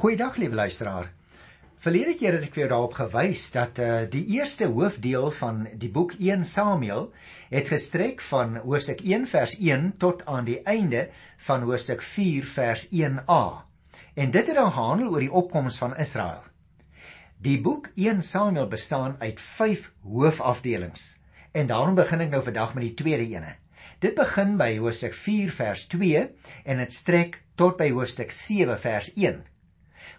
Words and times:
Goeiedag 0.00 0.36
lieve 0.36 0.54
luisteraar. 0.54 1.10
Verlede 1.84 2.14
keer 2.16 2.32
het 2.32 2.44
ek 2.46 2.54
vir 2.54 2.62
jou 2.62 2.68
daarop 2.70 2.94
gewys 2.96 3.42
dat 3.52 3.76
uh, 3.84 3.88
die 4.08 4.22
eerste 4.32 4.70
hoofdeel 4.72 5.26
van 5.36 5.58
die 5.82 5.90
boek 5.92 6.14
1 6.16 6.46
Samuel 6.48 7.10
het 7.50 7.68
gestrek 7.68 8.24
van 8.24 8.56
hoofstuk 8.62 9.02
1 9.04 9.26
vers 9.28 9.58
1 9.58 9.90
tot 10.00 10.24
aan 10.24 10.48
die 10.48 10.56
einde 10.64 11.02
van 11.44 11.68
hoofstuk 11.68 12.00
4 12.00 12.48
vers 12.48 12.86
1a. 12.88 13.42
En 14.16 14.32
dit 14.32 14.48
het 14.48 14.56
dan 14.56 14.72
gehandel 14.72 15.12
oor 15.12 15.26
die 15.26 15.34
opkoms 15.42 15.76
van 15.84 15.92
Israel. 16.00 16.48
Die 17.36 17.60
boek 17.60 17.92
1 17.92 18.24
Samuel 18.24 18.72
bestaan 18.72 19.18
uit 19.20 19.36
5 19.36 19.84
hoofafdelings. 20.00 21.18
En 21.52 21.68
daarom 21.68 22.00
begin 22.00 22.24
ek 22.24 22.32
nou 22.32 22.40
vandag 22.48 22.72
met 22.72 22.88
die 22.88 22.96
tweede 23.04 23.28
ene. 23.36 23.58
Dit 24.00 24.16
begin 24.16 24.56
by 24.56 24.78
hoofstuk 24.80 25.12
4 25.12 25.52
vers 25.60 25.84
2 25.92 26.26
en 26.64 26.84
dit 26.86 26.98
strek 27.02 27.42
tot 27.60 27.76
by 27.76 27.92
hoofstuk 27.92 28.32
7 28.32 28.80
vers 28.80 29.12
1. 29.12 29.44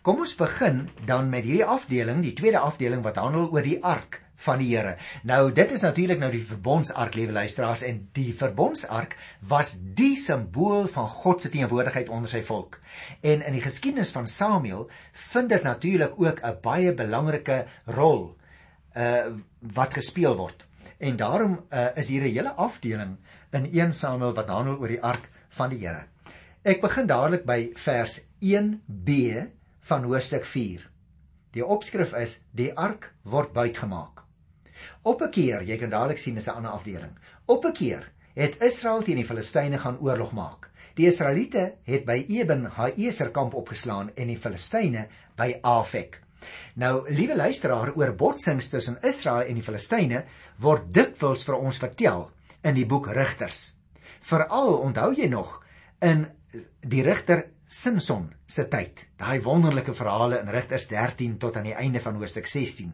Kom 0.01 0.23
ons 0.23 0.31
begin 0.33 0.87
dan 1.05 1.27
met 1.29 1.45
hierdie 1.45 1.65
afdeling, 1.69 2.23
die 2.25 2.33
tweede 2.33 2.57
afdeling 2.57 3.03
wat 3.05 3.19
handel 3.21 3.51
oor 3.53 3.61
die 3.61 3.77
ark 3.85 4.15
van 4.41 4.57
die 4.57 4.71
Here. 4.71 4.95
Nou 5.29 5.51
dit 5.53 5.73
is 5.75 5.83
natuurlik 5.85 6.17
nou 6.17 6.31
die 6.33 6.41
verbondsark, 6.41 7.13
liewe 7.13 7.35
luisteraars, 7.35 7.83
en 7.85 7.99
die 8.17 8.31
verbondsark 8.33 9.13
was 9.51 9.75
die 9.99 10.15
simbool 10.17 10.89
van 10.89 11.05
God 11.05 11.45
se 11.45 11.51
teenwoordigheid 11.53 12.09
onder 12.09 12.33
sy 12.33 12.41
volk. 12.47 12.79
En 13.21 13.45
in 13.45 13.59
die 13.59 13.61
geskiedenis 13.61 14.09
van 14.15 14.25
Samuel 14.25 14.87
vind 15.29 15.53
dit 15.53 15.69
natuurlik 15.69 16.17
ook 16.17 16.41
'n 16.41 16.57
baie 16.65 16.93
belangrike 16.93 17.65
rol 17.85 18.35
uh 18.97 19.37
wat 19.61 19.93
gespeel 19.93 20.35
word. 20.35 20.65
En 20.97 21.15
daarom 21.15 21.59
uh, 21.69 21.87
is 21.95 22.07
hier 22.07 22.21
'n 22.21 22.33
hele 22.33 22.53
afdeling 22.57 23.17
in 23.51 23.69
1 23.69 23.93
Samuel 23.93 24.33
wat 24.33 24.49
handel 24.49 24.81
oor 24.81 24.87
die 24.87 25.03
ark 25.03 25.29
van 25.49 25.69
die 25.69 25.85
Here. 25.85 26.05
Ek 26.63 26.81
begin 26.81 27.07
dadelik 27.07 27.45
by 27.45 27.71
vers 27.75 28.21
1b 28.41 29.60
van 29.81 30.03
hoofstuk 30.03 30.45
4. 30.45 30.87
Die 31.51 31.65
opskrif 31.65 32.13
is 32.13 32.39
die 32.55 32.71
ark 32.77 33.11
word 33.23 33.53
buitgemaak. 33.53 34.21
Op 35.03 35.21
'n 35.21 35.29
keer, 35.29 35.63
jy 35.63 35.77
kan 35.77 35.89
dadelik 35.89 36.17
sien 36.17 36.35
dis 36.35 36.47
'n 36.47 36.55
ander 36.55 36.71
afdeling. 36.71 37.17
Op 37.45 37.65
'n 37.65 37.73
keer 37.73 38.11
het 38.33 38.61
Israel 38.61 39.01
teen 39.03 39.15
die 39.15 39.25
Filistyne 39.25 39.77
gaan 39.77 39.99
oorlog 39.99 40.31
maak. 40.31 40.69
Die 40.95 41.07
Israeliete 41.07 41.75
het 41.83 42.05
by 42.05 42.25
Eben 42.27 42.65
Haeser 42.65 43.31
kamp 43.31 43.53
opgeslaan 43.53 44.11
en 44.15 44.27
die 44.27 44.37
Filistyne 44.37 45.07
by 45.35 45.59
Afek. 45.61 46.21
Nou, 46.75 47.13
liewe 47.13 47.35
luisteraar, 47.35 47.93
oor 47.95 48.15
botsings 48.15 48.69
tussen 48.69 48.97
Israel 49.01 49.47
en 49.47 49.55
die 49.55 49.63
Filistyne 49.63 50.25
word 50.57 50.93
dikwels 50.93 51.43
vir 51.43 51.55
ons 51.55 51.77
vertel 51.77 52.31
in 52.63 52.75
die 52.75 52.85
boek 52.85 53.07
Rigters. 53.07 53.77
Veral 54.21 54.77
onthou 54.77 55.13
jy 55.13 55.27
nog 55.27 55.63
in 56.01 56.27
die 56.81 57.03
Rigter 57.05 57.45
Simson 57.71 58.25
se 58.51 58.65
tyd. 58.67 59.05
Daai 59.15 59.37
wonderlike 59.45 59.93
verhale 59.95 60.41
in 60.41 60.49
Rigters 60.51 60.89
13 60.89 61.37
tot 61.39 61.55
aan 61.55 61.69
die 61.69 61.77
einde 61.79 62.01
van 62.03 62.17
Hoofstuk 62.19 62.49
16. 62.51 62.89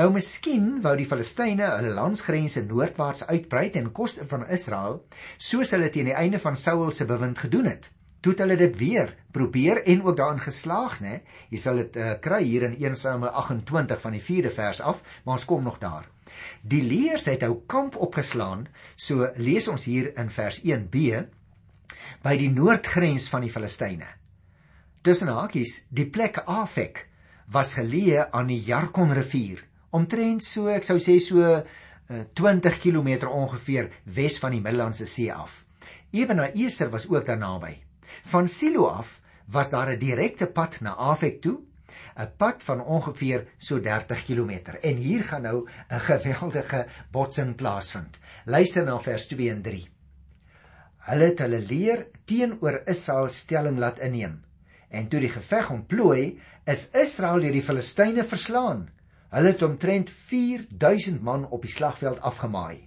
Nou 0.00 0.06
miskien 0.14 0.78
wou 0.86 0.94
die 0.96 1.04
Filistyne 1.04 1.66
hulle 1.74 1.90
landsgrense 1.92 2.62
noordwaarts 2.64 3.26
uitbrei 3.28 3.66
ten 3.74 3.90
koste 3.92 4.24
van 4.30 4.46
Israel, 4.48 5.02
soos 5.36 5.74
hulle 5.76 5.92
teen 5.92 6.08
die 6.08 6.16
einde 6.16 6.40
van 6.40 6.56
Saul 6.56 6.88
se 6.96 7.04
bewind 7.10 7.44
gedoen 7.44 7.68
het. 7.68 7.90
Toe 8.24 8.32
het 8.32 8.40
hulle 8.46 8.56
dit 8.56 8.80
weer 8.80 9.12
probeer 9.36 9.82
en 9.84 10.06
ook 10.08 10.16
daarin 10.16 10.40
geslaag, 10.40 10.96
né? 11.04 11.20
Jy 11.52 11.60
sal 11.60 11.84
dit 11.84 12.00
uh, 12.00 12.16
kry 12.24 12.40
hier 12.46 12.64
in 12.70 12.80
1 12.80 12.96
Samuel 12.96 13.36
28 13.44 14.00
van 14.08 14.16
die 14.16 14.24
4de 14.24 14.56
vers 14.56 14.80
af, 14.80 15.04
maar 15.26 15.36
ons 15.36 15.48
kom 15.52 15.68
nog 15.68 15.76
daar. 15.84 16.08
Die 16.64 16.80
leers 16.80 17.28
het 17.28 17.44
hou 17.44 17.58
kamp 17.68 18.00
opgeslaan, 18.00 18.70
so 18.96 19.28
lees 19.36 19.68
ons 19.68 19.84
hier 19.84 20.14
in 20.16 20.32
vers 20.32 20.64
1b 20.64 21.26
by 22.22 22.36
die 22.36 22.50
noordgrens 22.50 23.28
van 23.28 23.44
die 23.46 23.50
Filistyne. 23.52 24.06
Tussen 25.04 25.28
hakies, 25.28 25.84
die 25.90 26.06
plek 26.08 26.42
Afek 26.46 27.06
was 27.52 27.74
geleë 27.76 28.30
aan 28.32 28.48
die 28.48 28.62
Jarkon 28.64 29.12
rivier, 29.12 29.60
omtrent 29.92 30.44
so, 30.44 30.70
ek 30.72 30.86
sou 30.86 30.96
sê 31.02 31.18
so 31.20 31.44
uh, 31.44 31.60
20 32.08 32.80
km 32.80 33.28
ongeveer 33.28 33.90
wes 34.04 34.38
van 34.40 34.56
die 34.56 34.62
Middellandse 34.64 35.06
See 35.06 35.32
af. 35.32 35.64
Ewenaar 36.14 36.54
Eser 36.54 36.90
was 36.90 37.08
ook 37.10 37.26
daar 37.26 37.38
naby. 37.38 37.74
Van 38.30 38.48
Silo 38.48 38.86
af 38.86 39.20
was 39.50 39.70
daar 39.70 39.90
'n 39.92 39.98
direkte 39.98 40.46
pad 40.46 40.80
na 40.80 40.94
Afek 40.94 41.40
toe, 41.42 41.60
'n 42.16 42.30
pad 42.36 42.62
van 42.62 42.80
ongeveer 42.80 43.46
so 43.58 43.80
30 43.80 44.24
km. 44.24 44.50
En 44.80 44.96
hier 44.96 45.24
gaan 45.24 45.42
nou 45.42 45.68
'n 45.88 46.00
geweldige 46.00 46.86
botsing 47.10 47.54
plaasvind. 47.54 48.18
Luister 48.44 48.84
na 48.84 49.00
vers 49.00 49.26
2 49.26 49.50
en 49.50 49.62
3. 49.62 49.93
Hulle 51.04 51.26
het 51.34 51.40
hulle 51.44 51.60
leer 51.60 52.06
teenoor 52.24 52.78
Israel 52.88 53.28
stelling 53.28 53.76
laat 53.76 53.98
inneem. 54.00 54.38
En 54.88 55.08
toe 55.12 55.20
die 55.20 55.32
geveg 55.32 55.68
ontplooi, 55.74 56.38
is 56.64 56.86
Israel 56.96 57.44
deur 57.44 57.52
die 57.52 57.64
Filistyne 57.64 58.24
verslaan. 58.24 58.86
Hulle 59.34 59.52
het 59.52 59.64
omtrent 59.66 60.12
4000 60.30 61.20
man 61.20 61.44
op 61.52 61.66
die 61.66 61.72
slagveld 61.74 62.22
afgemaai. 62.24 62.86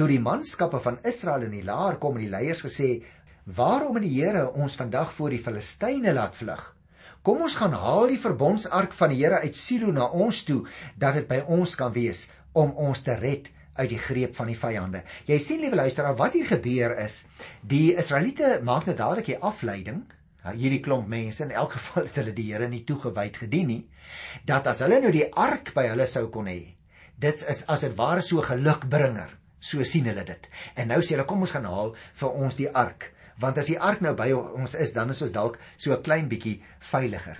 Toe 0.00 0.08
die 0.08 0.20
manskappe 0.22 0.80
van 0.80 0.96
Israel 1.04 1.44
in 1.44 1.58
die 1.58 1.66
laar 1.66 1.98
kom 2.00 2.16
en 2.16 2.24
die 2.24 2.32
leiers 2.32 2.64
gesê: 2.64 3.02
"Waarom 3.44 4.00
het 4.00 4.06
die 4.06 4.16
Here 4.16 4.48
ons 4.52 4.76
vandag 4.76 5.12
voor 5.12 5.30
die 5.30 5.42
Filistyne 5.42 6.12
laat 6.12 6.36
vlug? 6.36 6.74
Kom 7.22 7.42
ons 7.42 7.56
gaan 7.56 7.76
haal 7.76 8.06
die 8.08 8.20
verbondsark 8.20 8.92
van 8.92 9.12
die 9.12 9.20
Here 9.24 9.42
uit 9.44 9.56
Silo 9.56 9.92
na 9.92 10.08
ons 10.08 10.44
toe, 10.44 10.64
dat 10.96 11.14
dit 11.14 11.28
by 11.28 11.44
ons 11.46 11.74
kan 11.74 11.92
wees 11.92 12.30
om 12.52 12.72
ons 12.72 13.02
te 13.02 13.14
red." 13.14 13.52
Uit 13.78 13.88
die 13.88 13.98
greep 13.98 14.36
van 14.36 14.50
die 14.50 14.58
vyande. 14.58 15.02
Jy 15.26 15.38
sien 15.38 15.60
liewe 15.62 15.76
luisteraar, 15.76 16.16
wat 16.18 16.32
hier 16.32 16.46
gebeur 16.46 16.96
is, 16.98 17.24
die 17.62 17.94
Israeliete 17.96 18.58
maak 18.64 18.86
net 18.86 18.98
dadelik 18.98 19.28
'n 19.28 19.42
afleiding, 19.42 20.04
hierdie 20.56 20.80
klomp 20.80 21.08
mense 21.08 21.44
in 21.44 21.50
elk 21.50 21.72
geval 21.76 22.06
het 22.06 22.16
hulle 22.20 22.32
die 22.32 22.52
Here 22.52 22.68
nie 22.68 22.84
toegewyd 22.84 23.36
gedien 23.36 23.66
nie, 23.66 23.82
dat 24.44 24.66
as 24.66 24.80
hulle 24.84 25.00
nou 25.00 25.12
die 25.12 25.26
ark 25.34 25.74
by 25.74 25.88
hulle 25.88 26.06
sou 26.06 26.28
kon 26.28 26.46
hê, 26.46 26.74
dit 27.18 27.44
is 27.50 27.64
as 27.68 27.80
dit 27.80 27.96
ware 27.98 28.22
so 28.22 28.42
gelukbringer, 28.42 29.30
so 29.60 29.84
sien 29.84 30.06
hulle 30.06 30.24
dit. 30.24 30.48
En 30.76 30.88
nou 30.88 31.00
sê 31.02 31.16
hulle 31.16 31.26
kom 31.26 31.42
ons 31.42 31.50
gaan 31.50 31.66
haal 31.68 31.94
vir 32.20 32.30
ons 32.30 32.56
die 32.56 32.70
ark, 32.70 33.12
want 33.38 33.58
as 33.58 33.66
die 33.70 33.78
ark 33.78 34.00
nou 34.00 34.14
by 34.14 34.32
ons 34.32 34.74
is, 34.74 34.94
dan 34.94 35.10
is 35.10 35.22
ons 35.22 35.34
dalk 35.34 35.58
so 35.76 35.92
'n 35.92 36.02
klein 36.02 36.28
bietjie 36.28 36.62
veiliger. 36.80 37.38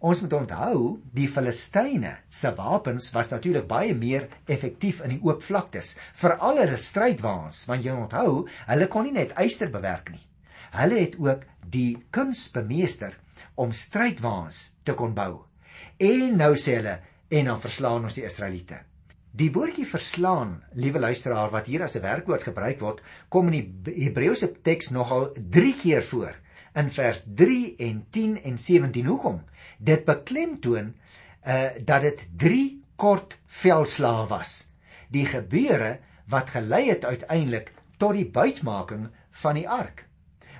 Ons 0.00 0.22
moet 0.24 0.32
onthou, 0.32 1.00
die 1.12 1.28
Filistyne 1.28 2.16
se 2.32 2.52
wapens 2.56 3.10
was 3.12 3.30
natuurlik 3.32 3.66
baie 3.68 3.94
meer 3.94 4.28
effektief 4.48 5.02
in 5.04 5.14
die 5.14 5.20
oop 5.22 5.42
vlaktes, 5.44 5.94
veral 6.16 6.62
hulle 6.62 6.78
strydwaans, 6.80 7.66
want 7.68 7.84
jy 7.84 7.94
onthou, 7.94 8.46
hulle 8.70 8.88
kon 8.92 9.04
nie 9.04 9.16
net 9.16 9.36
yster 9.40 9.72
bewerk 9.72 10.12
nie. 10.14 10.22
Hulle 10.72 11.00
het 11.02 11.16
ook 11.20 11.44
die 11.70 11.98
kuns 12.14 12.46
bemeester 12.54 13.16
om 13.60 13.72
strydwaans 13.76 14.62
te 14.84 14.94
kon 14.96 15.14
bou. 15.16 15.44
En 16.00 16.36
nou 16.40 16.54
sê 16.56 16.78
hulle, 16.78 17.00
en 17.30 17.50
dan 17.52 17.60
verslaan 17.62 18.06
ons 18.08 18.16
die 18.16 18.26
Israeliete. 18.26 18.80
Die 19.30 19.50
woordjie 19.54 19.86
verslaan, 19.86 20.56
liewe 20.74 20.98
luisteraar, 20.98 21.52
wat 21.52 21.68
hier 21.70 21.84
as 21.84 21.94
'n 21.96 22.02
werkwoord 22.02 22.42
gebruik 22.42 22.80
word, 22.80 23.00
kom 23.28 23.52
in 23.52 23.82
die 23.84 24.04
Hebreëse 24.04 24.48
teks 24.62 24.90
nogal 24.90 25.30
3 25.36 25.74
keer 25.76 26.02
voor 26.02 26.34
in 26.74 26.90
vers 26.90 27.24
3 27.34 27.76
en 27.76 28.06
10 28.10 28.42
en 28.42 28.58
17. 28.58 29.06
Hoekom? 29.06 29.42
dit 29.80 30.04
beklemtoon 30.04 30.94
uh 31.48 31.68
dat 31.84 32.02
dit 32.04 32.28
3 32.36 32.64
kort 32.96 33.38
veldslae 33.46 34.26
was. 34.28 34.68
Die 35.08 35.26
gebeure 35.26 35.98
wat 36.28 36.52
gelei 36.52 36.88
het 36.90 37.04
uiteindelik 37.04 37.72
tot 37.96 38.12
die 38.14 38.28
buitmaking 38.28 39.08
van 39.30 39.54
die 39.56 39.68
ark. 39.68 40.04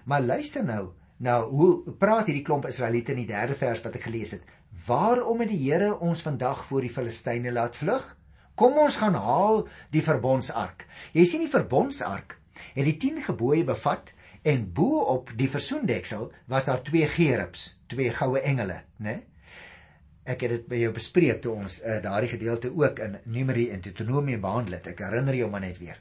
Maar 0.05 0.23
luister 0.23 0.65
nou, 0.65 0.93
nou 1.17 1.41
hoe 1.51 1.93
praat 1.99 2.27
hierdie 2.27 2.45
klomp 2.45 2.67
Israeliete 2.67 3.13
in 3.13 3.23
die 3.23 3.29
derde 3.29 3.55
vers 3.55 3.83
wat 3.85 3.95
ek 3.95 4.09
gelees 4.09 4.33
het? 4.33 4.45
Waarom 4.87 5.45
het 5.45 5.53
die 5.53 5.61
Here 5.61 5.99
ons 5.99 6.23
vandag 6.25 6.65
voor 6.65 6.81
die 6.81 6.91
Filistyne 6.91 7.53
laat 7.53 7.77
vlug? 7.77 8.17
Kom 8.55 8.79
ons 8.79 8.97
gaan 8.97 9.15
haal 9.15 9.67
die 9.93 10.03
verbondsark. 10.03 10.87
Jy 11.13 11.25
sien 11.25 11.45
die 11.45 11.53
verbondsark 11.53 12.39
het 12.75 12.85
die 12.85 12.97
10 12.97 13.23
gebooie 13.29 13.65
bevat 13.65 14.13
en 14.43 14.73
bo 14.73 15.03
op 15.13 15.33
die 15.37 15.49
versoendeksel 15.51 16.31
was 16.49 16.69
daar 16.69 16.83
twee 16.83 17.09
gerubs, 17.09 17.67
twee 17.87 18.13
goue 18.15 18.41
engele, 18.41 18.83
né? 18.97 19.21
Ek 20.25 20.45
het 20.45 20.53
dit 20.53 20.67
by 20.69 20.79
jou 20.83 20.93
bespreek 20.95 21.41
toe 21.43 21.55
ons 21.57 21.81
uh, 21.83 21.97
daardie 22.05 22.31
gedeelte 22.31 22.71
ook 22.77 23.01
in 23.03 23.17
Numeri 23.25 23.71
en 23.75 23.81
Deuteronomium 23.83 24.43
behandel 24.45 24.79
het. 24.79 24.91
Ek 24.93 25.01
herinner 25.03 25.35
jou 25.35 25.49
maar 25.51 25.65
net 25.65 25.81
weer. 25.81 25.99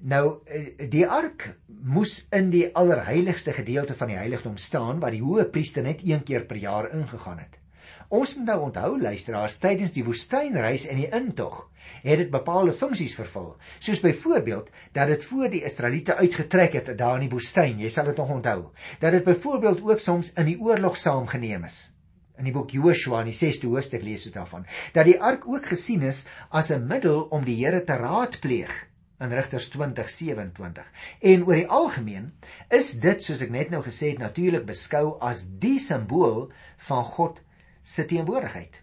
Nou 0.00 0.24
uh, 0.44 0.62
die 0.90 1.04
ark 1.06 1.50
moes 1.68 2.24
in 2.34 2.50
die 2.50 2.66
allerheiligste 2.74 3.54
gedeelte 3.56 3.94
van 3.94 4.10
die 4.10 4.18
heiligdom 4.18 4.56
staan 4.56 5.00
waar 5.00 5.14
die 5.14 5.22
hoë 5.22 5.46
priester 5.52 5.84
net 5.86 6.02
een 6.04 6.24
keer 6.24 6.48
per 6.48 6.60
jaar 6.60 6.90
ingegaan 6.96 7.44
het. 7.44 7.60
Ons 8.08 8.34
moet 8.36 8.46
nou 8.46 8.60
onthou 8.68 9.00
luisteraars 9.00 9.58
tydens 9.62 9.92
die 9.94 10.04
woestynreis 10.04 10.86
en 10.86 11.00
die 11.00 11.08
intog 11.08 11.64
het 12.02 12.18
dit 12.18 12.30
bepaalde 12.32 12.72
funksies 12.72 13.14
vervul. 13.16 13.54
Soos 13.78 14.00
byvoorbeeld 14.00 14.70
dat 14.92 15.08
dit 15.08 15.24
voor 15.24 15.50
die 15.52 15.64
Israeliete 15.64 16.16
uitgetrek 16.16 16.72
het 16.72 16.92
daar 16.98 17.18
in 17.18 17.26
die 17.26 17.32
woestyn, 17.32 17.80
jy 17.80 17.90
sal 17.92 18.08
dit 18.08 18.16
nog 18.20 18.30
onthou. 18.38 18.70
Dat 19.00 19.12
dit 19.12 19.24
byvoorbeeld 19.24 19.82
ook 19.84 20.00
soms 20.00 20.32
in 20.32 20.48
die 20.48 20.60
oorlog 20.60 20.96
saamgeneem 20.96 21.64
is. 21.64 21.92
In 22.38 22.48
die 22.48 22.54
boek 22.54 22.72
Joshua 22.74 23.20
in 23.22 23.30
die 23.30 23.36
6de 23.36 23.68
hoofstuk 23.70 24.02
lees 24.02 24.24
ons 24.26 24.34
daarvan 24.34 24.64
dat 24.96 25.06
die 25.06 25.20
ark 25.22 25.46
ook 25.46 25.68
gesien 25.70 26.02
is 26.02 26.24
as 26.50 26.72
'n 26.72 26.86
middel 26.86 27.28
om 27.30 27.44
die 27.44 27.64
Here 27.64 27.84
te 27.84 27.94
raadpleeg 27.94 28.72
in 29.20 29.30
Rigters 29.30 29.68
20:27. 29.70 30.82
En 31.20 31.46
oor 31.46 31.54
die 31.54 31.68
algemeen 31.68 32.32
is 32.68 32.92
dit 33.00 33.22
soos 33.22 33.40
ek 33.40 33.50
net 33.50 33.70
nou 33.70 33.82
gesê 33.82 34.10
het 34.10 34.18
natuurlik 34.18 34.66
beskou 34.66 35.16
as 35.20 35.46
die 35.62 35.78
simbool 35.78 36.50
van 36.88 37.04
God 37.04 37.40
se 37.84 38.06
teenwoordigheid. 38.08 38.80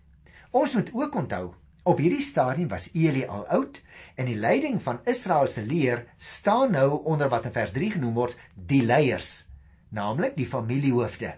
Ons 0.56 0.78
moet 0.78 0.94
ook 0.94 1.16
onthou, 1.26 1.46
op 1.84 1.98
hierdie 1.98 2.24
stadium 2.24 2.70
was 2.70 2.92
Eli 2.94 3.26
al 3.26 3.48
oud 3.50 3.82
en 4.16 4.30
die 4.30 4.38
leiding 4.38 4.82
van 4.86 5.02
Israel 5.10 5.48
se 5.50 5.66
leer 5.66 6.06
staan 6.18 6.78
nou 6.78 7.04
onder 7.04 7.30
wat 7.30 7.50
in 7.50 7.56
vers 7.58 7.74
3 7.76 7.96
genoem 7.98 8.14
word 8.14 8.38
die 8.56 8.84
leiers, 8.86 9.48
naamlik 9.90 10.38
die 10.38 10.48
familiehoofde 10.48 11.34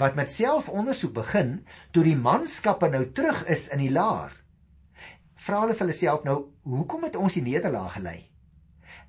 wat 0.00 0.14
met 0.14 0.32
selfondersoek 0.32 1.14
begin 1.16 1.54
toe 1.92 2.04
die 2.06 2.18
manskappe 2.18 2.88
nou 2.92 3.04
terug 3.16 3.44
is 3.50 3.68
in 3.74 3.82
die 3.84 3.92
laar. 3.92 4.34
Vra 5.42 5.64
hulle 5.64 5.74
vir 5.74 5.86
hulle 5.86 5.96
self 5.96 6.26
nou, 6.26 6.36
hoekom 6.68 7.08
het 7.08 7.18
ons 7.18 7.38
die 7.38 7.44
nederlaag 7.46 7.96
gelei? 7.98 8.18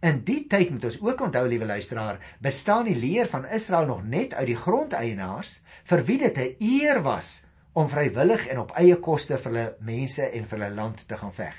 In 0.04 0.20
die 0.28 0.42
tyd 0.52 0.74
moet 0.74 0.90
ons 0.90 1.00
ook 1.00 1.22
onthou, 1.30 1.46
liewe 1.48 1.68
luisteraar, 1.70 2.18
bestaan 2.44 2.90
die 2.90 2.98
leer 3.00 3.30
van 3.32 3.46
Israel 3.46 3.88
nog 3.88 4.02
net 4.04 4.34
uit 4.36 4.50
die 4.50 4.60
grondeienaars 4.60 5.62
vir 5.88 6.04
wie 6.10 6.18
dit 6.26 6.38
'n 6.38 6.56
eer 6.60 7.04
was 7.04 7.46
om 7.74 7.90
vrywillig 7.90 8.48
en 8.54 8.62
op 8.64 8.74
eie 8.78 8.98
koste 9.02 9.38
vir 9.42 9.52
hulle 9.52 9.66
mense 9.82 10.26
en 10.30 10.46
vir 10.46 10.60
hulle 10.60 10.76
land 10.76 11.08
te 11.10 11.18
gaan 11.18 11.34
veg. 11.34 11.56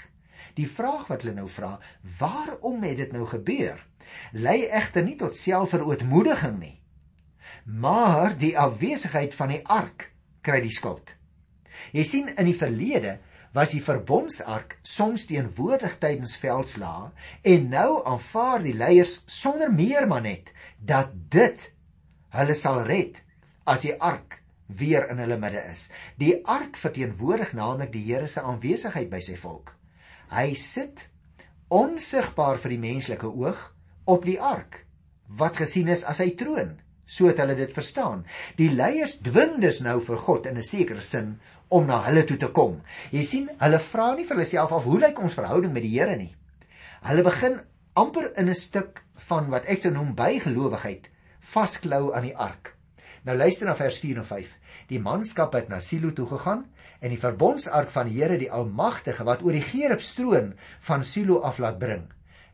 Die 0.55 0.69
vraag 0.71 1.09
wat 1.11 1.25
hulle 1.25 1.35
nou 1.35 1.49
vra, 1.51 1.75
waarom 2.21 2.83
het 2.87 3.01
dit 3.03 3.13
nou 3.13 3.27
gebeur? 3.27 3.81
Lei 4.33 4.65
egter 4.69 5.03
nie 5.03 5.17
tot 5.19 5.37
selfverootmoediging 5.37 6.59
nie. 6.61 6.77
Maar 7.65 8.37
die 8.39 8.55
afwesigheid 8.59 9.35
van 9.35 9.55
die 9.55 9.63
ark 9.67 10.11
kry 10.45 10.61
die 10.63 10.75
skuld. 10.75 11.17
Jy 11.95 12.05
sien 12.07 12.31
in 12.37 12.47
die 12.47 12.59
verlede 12.59 13.19
was 13.55 13.75
die 13.75 13.83
verbondsark 13.83 14.79
soms 14.83 15.27
teenwoordig 15.31 15.99
tydens 16.03 16.35
veldslae 16.39 17.11
en 17.55 17.69
nou 17.71 18.03
aanvaar 18.07 18.63
die 18.63 18.75
leiers 18.75 19.21
sonder 19.31 19.73
meer 19.73 20.09
maar 20.11 20.25
net 20.25 20.51
dat 20.79 21.15
dit 21.31 21.69
hulle 22.35 22.57
sal 22.59 22.83
red 22.87 23.21
as 23.71 23.87
die 23.87 23.95
ark 23.95 24.41
weer 24.67 25.09
in 25.11 25.19
hulle 25.19 25.39
midde 25.39 25.63
is. 25.71 25.89
Die 26.21 26.37
ark 26.49 26.77
verteenwoordig 26.81 27.53
naamlik 27.53 27.93
die 27.93 28.05
Here 28.07 28.29
se 28.29 28.41
aanwesigheid 28.41 29.11
by 29.11 29.21
sy 29.21 29.37
volk. 29.41 29.75
Hy 30.33 30.55
sit 30.59 31.09
onsigbaar 31.69 32.59
vir 32.63 32.75
die 32.75 32.83
menslike 32.83 33.29
oog 33.29 33.61
op 34.11 34.25
die 34.25 34.41
ark 34.41 34.85
wat 35.39 35.57
gesien 35.57 35.89
is 35.89 36.05
as 36.05 36.21
sy 36.21 36.31
troon, 36.39 36.77
so 37.07 37.29
het 37.29 37.41
hulle 37.41 37.57
dit 37.57 37.73
verstaan. 37.73 38.25
Die 38.59 38.71
leiers 38.71 39.19
dwing 39.25 39.57
dus 39.63 39.81
nou 39.85 39.99
vir 40.05 40.21
God 40.27 40.47
in 40.47 40.59
'n 40.59 40.63
sekere 40.63 41.01
sin 41.01 41.41
om 41.69 41.87
na 41.87 42.03
hulle 42.05 42.25
toe 42.25 42.37
te 42.37 42.49
kom. 42.49 42.83
Jy 43.11 43.23
sien, 43.23 43.51
hulle 43.59 43.79
vra 43.79 44.15
nie 44.15 44.25
vir 44.25 44.37
hulle 44.37 44.47
self 44.47 44.73
af 44.73 44.85
hoe 44.85 44.99
lyk 45.01 45.19
ons 45.19 45.35
verhouding 45.35 45.73
met 45.73 45.83
die 45.83 45.99
Here 45.99 46.17
nie. 46.17 46.35
Hulle 47.03 47.23
begin 47.23 47.61
amper 47.95 48.33
in 48.37 48.49
'n 48.49 48.55
stuk 48.55 49.03
van 49.29 49.51
wat 49.51 49.65
ek 49.67 49.83
sou 49.83 49.93
noem 49.93 50.15
bygelowigheid 50.15 51.11
vasklou 51.41 52.15
aan 52.15 52.23
die 52.23 52.37
ark. 52.37 52.74
Nou 53.25 53.37
luister 53.41 53.65
na 53.65 53.73
vers 53.77 53.97
4 54.03 54.19
en 54.21 54.27
5. 54.29 54.49
Die 54.91 55.01
manskap 55.01 55.55
het 55.57 55.71
na 55.73 55.79
Silo 55.81 56.11
toe 56.13 56.27
gegaan 56.29 56.67
en 57.01 57.13
die 57.13 57.21
verbondsark 57.21 57.89
van 57.95 58.11
die 58.11 58.19
Here 58.19 58.37
die 58.37 58.51
Almagtige 58.53 59.25
wat 59.25 59.41
oor 59.47 59.57
die 59.57 59.65
Gerub 59.65 60.05
stroon 60.05 60.51
van 60.85 61.05
Silo 61.09 61.39
af 61.41 61.61
laat 61.63 61.79
bring. 61.81 62.05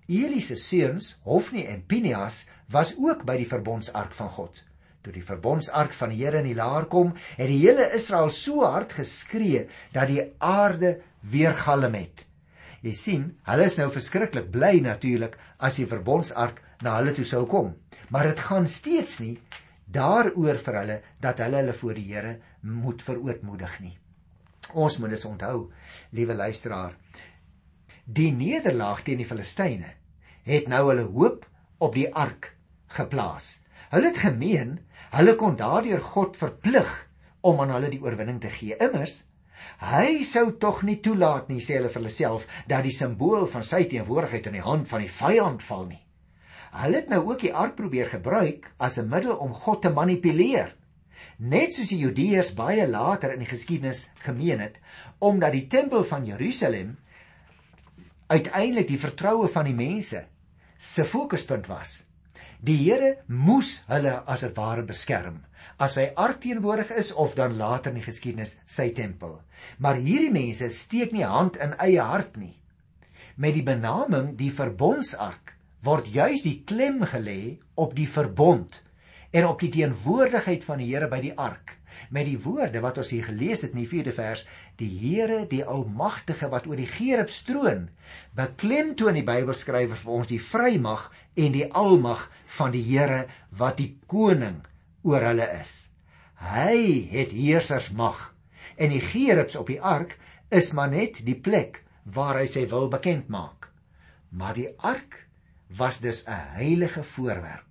Eli 0.06 0.38
se 0.42 0.54
seuns 0.58 1.16
Hofni 1.26 1.64
en 1.66 1.82
Pinias 1.86 2.44
was 2.70 2.94
ook 2.98 3.26
by 3.26 3.36
die 3.40 3.50
verbondsark 3.50 4.14
van 4.14 4.30
God. 4.36 4.62
Toe 5.02 5.12
die 5.16 5.26
verbondsark 5.26 5.94
van 5.96 6.14
die 6.14 6.22
Here 6.22 6.38
in 6.38 6.50
die 6.52 6.58
laar 6.58 6.86
kom, 6.86 7.16
het 7.34 7.50
die 7.50 7.60
hele 7.64 7.90
Israel 7.96 8.30
so 8.30 8.62
hard 8.62 8.94
geskree 8.94 9.66
dat 9.94 10.10
die 10.10 10.22
aarde 10.38 11.00
weer 11.20 11.56
galm 11.66 11.98
het. 11.98 12.26
Jy 12.86 12.94
sien, 12.94 13.28
hulle 13.50 13.66
is 13.66 13.78
nou 13.80 13.90
verskriklik 13.90 14.52
bly 14.54 14.76
natuurlik 14.86 15.34
as 15.58 15.82
die 15.82 15.90
verbondsark 15.90 16.62
na 16.86 16.94
hulle 17.00 17.12
toe 17.16 17.26
sou 17.26 17.42
kom, 17.50 17.74
maar 18.08 18.30
dit 18.30 18.46
gaan 18.46 18.70
steeds 18.70 19.18
nie 19.20 19.34
daaroor 19.92 20.60
vir 20.64 20.78
hulle 20.80 20.98
dat 21.20 21.42
hulle 21.44 21.62
hulle 21.62 21.76
voor 21.80 21.94
die 21.98 22.06
Here 22.08 22.34
moet 22.62 23.02
verootmoedig 23.02 23.78
nie. 23.80 23.96
Ons 24.74 24.98
moet 24.98 25.16
dit 25.16 25.24
onthou, 25.26 25.70
liewe 26.14 26.34
luisteraar. 26.34 26.94
Die 28.04 28.30
nederlaag 28.32 29.02
teen 29.06 29.22
die 29.22 29.26
Filistyne 29.26 29.96
het 30.44 30.68
nou 30.68 30.86
hulle 30.88 31.08
hoop 31.10 31.46
op 31.78 31.94
die 31.94 32.08
ark 32.14 32.54
geplaas. 32.96 33.60
Hulle 33.90 34.12
het 34.12 34.22
gemeen 34.22 34.78
Hulle 35.10 35.34
kon 35.34 35.56
daardeur 35.58 36.02
God 36.06 36.36
verplig 36.38 36.90
om 37.42 37.58
aan 37.62 37.72
hulle 37.74 37.88
die 37.90 38.02
oorwinning 38.02 38.38
te 38.42 38.50
gee. 38.54 38.76
Immers, 38.78 39.24
hy 39.82 40.22
sou 40.26 40.52
tog 40.62 40.84
nie 40.86 41.00
toelaat 41.02 41.48
nie, 41.50 41.58
sê 41.58 41.80
hulle 41.80 41.90
vir 41.90 42.02
hulle 42.04 42.12
self, 42.14 42.44
dat 42.70 42.86
die 42.86 42.94
simbool 42.94 43.48
van 43.50 43.66
sy 43.66 43.82
teenwoordigheid 43.90 44.46
in 44.46 44.60
die 44.60 44.66
hand 44.66 44.86
van 44.90 45.02
die 45.02 45.10
vyand 45.10 45.64
val 45.66 45.88
nie. 45.88 45.98
Hulle 46.70 47.00
het 47.00 47.08
nou 47.10 47.24
ook 47.26 47.40
die 47.42 47.54
ark 47.54 47.74
probeer 47.78 48.08
gebruik 48.12 48.70
as 48.78 48.98
'n 48.98 49.08
middel 49.08 49.36
om 49.36 49.52
God 49.52 49.82
te 49.82 49.90
manipuleer. 49.90 50.76
Net 51.38 51.74
soos 51.74 51.88
die 51.88 51.98
Judeërs 51.98 52.54
baie 52.54 52.86
later 52.88 53.32
in 53.32 53.38
die 53.38 53.48
geskiedenis 53.48 54.10
gemeen 54.20 54.60
het, 54.60 54.80
omdat 55.18 55.52
die 55.52 55.66
tempel 55.66 56.04
van 56.04 56.26
Jerusalem 56.26 56.98
uiteindelik 58.26 58.88
die 58.88 58.98
vertroue 58.98 59.48
van 59.48 59.64
die 59.64 59.74
mense 59.74 60.26
se 60.78 61.04
fokuspunt 61.04 61.66
was. 61.66 62.04
Die 62.60 62.76
Here 62.76 63.16
moes 63.26 63.82
hulle 63.86 64.22
as 64.26 64.40
dit 64.40 64.56
ware 64.56 64.82
beskerm 64.82 65.44
as 65.80 65.96
hy 65.96 66.10
ark 66.16 66.42
teenwoordig 66.42 66.90
is 67.00 67.12
of 67.12 67.34
dan 67.38 67.56
later 67.56 67.94
in 67.94 68.00
die 68.00 68.04
geskiedenis 68.04 68.58
sy 68.68 68.90
tempel. 68.96 69.38
Maar 69.80 70.00
hierdie 70.00 70.32
mense 70.32 70.68
steek 70.72 71.14
nie 71.16 71.24
hand 71.24 71.56
in 71.56 71.72
eie 71.80 72.04
hart 72.04 72.36
nie. 72.36 72.56
Met 73.40 73.56
die 73.56 73.64
benaming 73.64 74.34
die 74.36 74.50
verbondsark 74.52 75.54
word 75.86 76.10
juis 76.12 76.42
die 76.44 76.60
klem 76.68 77.00
gelê 77.08 77.58
op 77.80 77.94
die 77.96 78.08
verbond 78.08 78.82
en 79.32 79.46
op 79.46 79.60
die 79.62 79.70
teenwoordigheid 79.72 80.64
van 80.66 80.80
die 80.82 80.90
Here 80.90 81.08
by 81.08 81.20
die 81.22 81.36
ark. 81.38 81.76
Met 82.10 82.26
die 82.28 82.38
woorde 82.40 82.82
wat 82.84 82.98
ons 83.00 83.10
hier 83.14 83.26
gelees 83.26 83.62
het 83.64 83.74
in 83.74 83.82
die 83.82 83.88
4de 83.88 84.12
vers 84.14 84.44
die 84.80 84.90
Here 85.00 85.44
die 85.48 85.62
almagtige 85.64 86.50
wat 86.52 86.66
oor 86.68 86.78
die 86.78 86.88
Gerub 86.88 87.30
stroon 87.32 87.88
beklemtoon 88.36 89.18
die 89.18 89.26
Bybelskrywer 89.26 89.98
vir 90.00 90.16
ons 90.18 90.30
die 90.30 90.40
vrymag 90.42 91.08
en 91.36 91.54
die 91.54 91.68
almag 91.76 92.26
van 92.58 92.74
die 92.74 92.84
Here 92.86 93.24
wat 93.56 93.80
die 93.80 93.94
koning 94.10 94.60
oor 95.06 95.24
hulle 95.30 95.48
is. 95.60 95.90
Hy 96.40 97.08
het 97.12 97.32
heersers 97.36 97.90
mag 97.96 98.30
en 98.76 98.92
die 98.92 99.04
Gerubs 99.04 99.56
op 99.60 99.72
die 99.72 99.80
ark 99.80 100.16
is 100.50 100.72
maar 100.76 100.90
net 100.92 101.20
die 101.24 101.36
plek 101.36 101.84
waar 102.04 102.40
hy 102.40 102.46
sy 102.50 102.66
wil 102.68 102.88
bekend 102.92 103.28
maak. 103.32 103.68
Maar 104.30 104.56
die 104.56 104.70
ark 104.78 105.26
was 105.76 106.00
dus 106.00 106.24
'n 106.26 106.56
heilige 106.56 107.02
voorwerp 107.02 107.70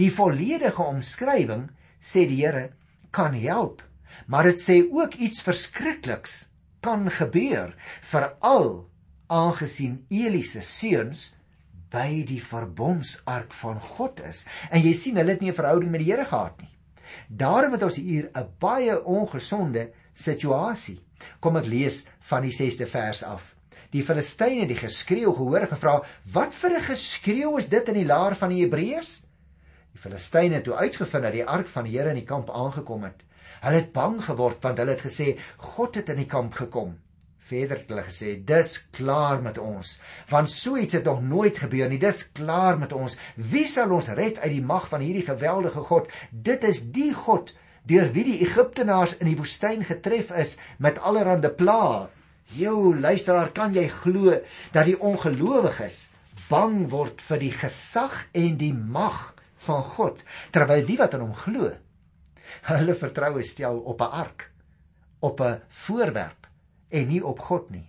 die 0.00 0.10
volledige 0.12 0.82
omskrywing 0.82 1.66
sê 2.00 2.24
die 2.28 2.40
Here 2.40 2.70
kan 3.12 3.34
help, 3.36 3.82
maar 4.26 4.48
dit 4.48 4.60
sê 4.60 4.80
ook 4.88 5.18
iets 5.20 5.44
verskrikliks 5.44 6.46
kan 6.82 7.06
gebeur 7.12 7.74
veral 8.00 8.88
aangesien 9.32 10.02
Eli 10.10 10.42
se 10.44 10.62
seuns 10.64 11.32
by 11.92 12.22
die 12.28 12.40
verbondsark 12.40 13.52
van 13.52 13.80
God 13.94 14.22
is. 14.24 14.46
En 14.72 14.80
jy 14.80 14.94
sien 14.96 15.18
hulle 15.20 15.36
het 15.36 15.42
nie 15.44 15.50
'n 15.52 15.60
verhouding 15.60 15.90
met 15.90 16.00
die 16.00 16.10
Here 16.10 16.24
gehad 16.24 16.60
nie. 16.60 16.70
Daarom 17.28 17.72
het 17.72 17.82
ons 17.82 17.96
hier 17.96 18.30
'n 18.34 18.48
baie 18.58 19.04
ongesonde 19.04 19.92
situasie. 20.14 21.00
Kom 21.40 21.56
ek 21.56 21.66
lees 21.66 22.04
van 22.20 22.42
die 22.42 22.52
6ste 22.52 22.86
vers 22.86 23.22
af. 23.22 23.54
Die 23.92 24.00
Filistyne 24.00 24.64
die 24.64 24.78
geskreeu 24.78 25.34
gehoor 25.36 25.66
gevra, 25.68 26.02
"Wat 26.32 26.54
vir 26.54 26.76
'n 26.76 26.86
geskreeu 26.86 27.58
is 27.58 27.68
dit 27.68 27.88
in 27.88 27.94
die 27.94 28.06
laar 28.06 28.34
van 28.34 28.48
die 28.48 28.62
Hebreërs?" 28.62 29.22
Die 29.92 30.00
Filistyne 30.00 30.54
het 30.54 30.64
toe 30.64 30.74
uitgevind 30.74 31.22
dat 31.22 31.32
die 31.32 31.44
ark 31.44 31.68
van 31.68 31.84
die 31.84 31.98
Here 31.98 32.08
in 32.08 32.20
die 32.20 32.24
kamp 32.24 32.50
aangekom 32.50 33.02
het. 33.04 33.24
Hulle 33.60 33.74
het 33.76 33.92
bang 33.92 34.24
geword 34.24 34.62
want 34.62 34.78
hulle 34.78 34.90
het 34.90 35.04
gesê 35.04 35.38
God 35.56 35.94
het 35.94 36.08
in 36.08 36.16
die 36.16 36.26
kamp 36.26 36.54
gekom. 36.54 36.98
Verder 37.38 37.76
het 37.82 37.88
hulle 37.88 38.04
gesê 38.06 38.44
dis 38.44 38.88
klaar 38.90 39.42
met 39.42 39.58
ons 39.58 40.00
want 40.28 40.50
so 40.50 40.76
iets 40.76 40.94
het 40.94 41.04
nog 41.04 41.20
nooit 41.22 41.58
gebeur 41.58 41.88
nie. 41.88 41.98
Dis 41.98 42.32
klaar 42.32 42.78
met 42.78 42.92
ons. 42.92 43.18
Wie 43.36 43.66
sal 43.66 43.92
ons 43.92 44.08
red 44.08 44.38
uit 44.38 44.52
die 44.52 44.62
mag 44.62 44.88
van 44.88 45.00
hierdie 45.00 45.26
geweldige 45.26 45.80
God? 45.80 46.08
Dit 46.30 46.64
is 46.64 46.80
die 46.92 47.12
God 47.12 47.52
deur 47.84 48.12
wie 48.12 48.24
die 48.24 48.40
Egiptenaars 48.40 49.18
in 49.18 49.26
die 49.26 49.36
woestyn 49.36 49.84
getref 49.84 50.30
is 50.30 50.56
met 50.78 50.98
allerlei 50.98 51.50
plaae. 51.50 52.08
Jou 52.56 52.94
luisteraar, 52.94 53.52
kan 53.52 53.74
jy 53.74 53.88
glo 53.88 54.34
dat 54.72 54.84
die 54.86 54.98
ongelowiges 54.98 56.10
bang 56.50 56.90
word 56.90 57.22
vir 57.24 57.38
die 57.38 57.52
gesag 57.54 58.26
en 58.36 58.58
die 58.60 58.74
mag 58.74 59.32
van 59.66 59.82
God 59.94 60.20
terwyl 60.52 60.84
die 60.86 60.98
wat 61.00 61.14
aan 61.14 61.24
hom 61.28 61.36
glo 61.38 61.70
hulle 62.68 62.94
vertroue 62.98 63.44
stel 63.46 63.78
op 63.88 64.02
'n 64.04 64.12
ark 64.24 64.50
op 65.20 65.40
'n 65.40 65.60
voorwerp 65.68 66.46
en 66.90 67.08
nie 67.08 67.24
op 67.24 67.38
God 67.38 67.70
nie. 67.70 67.88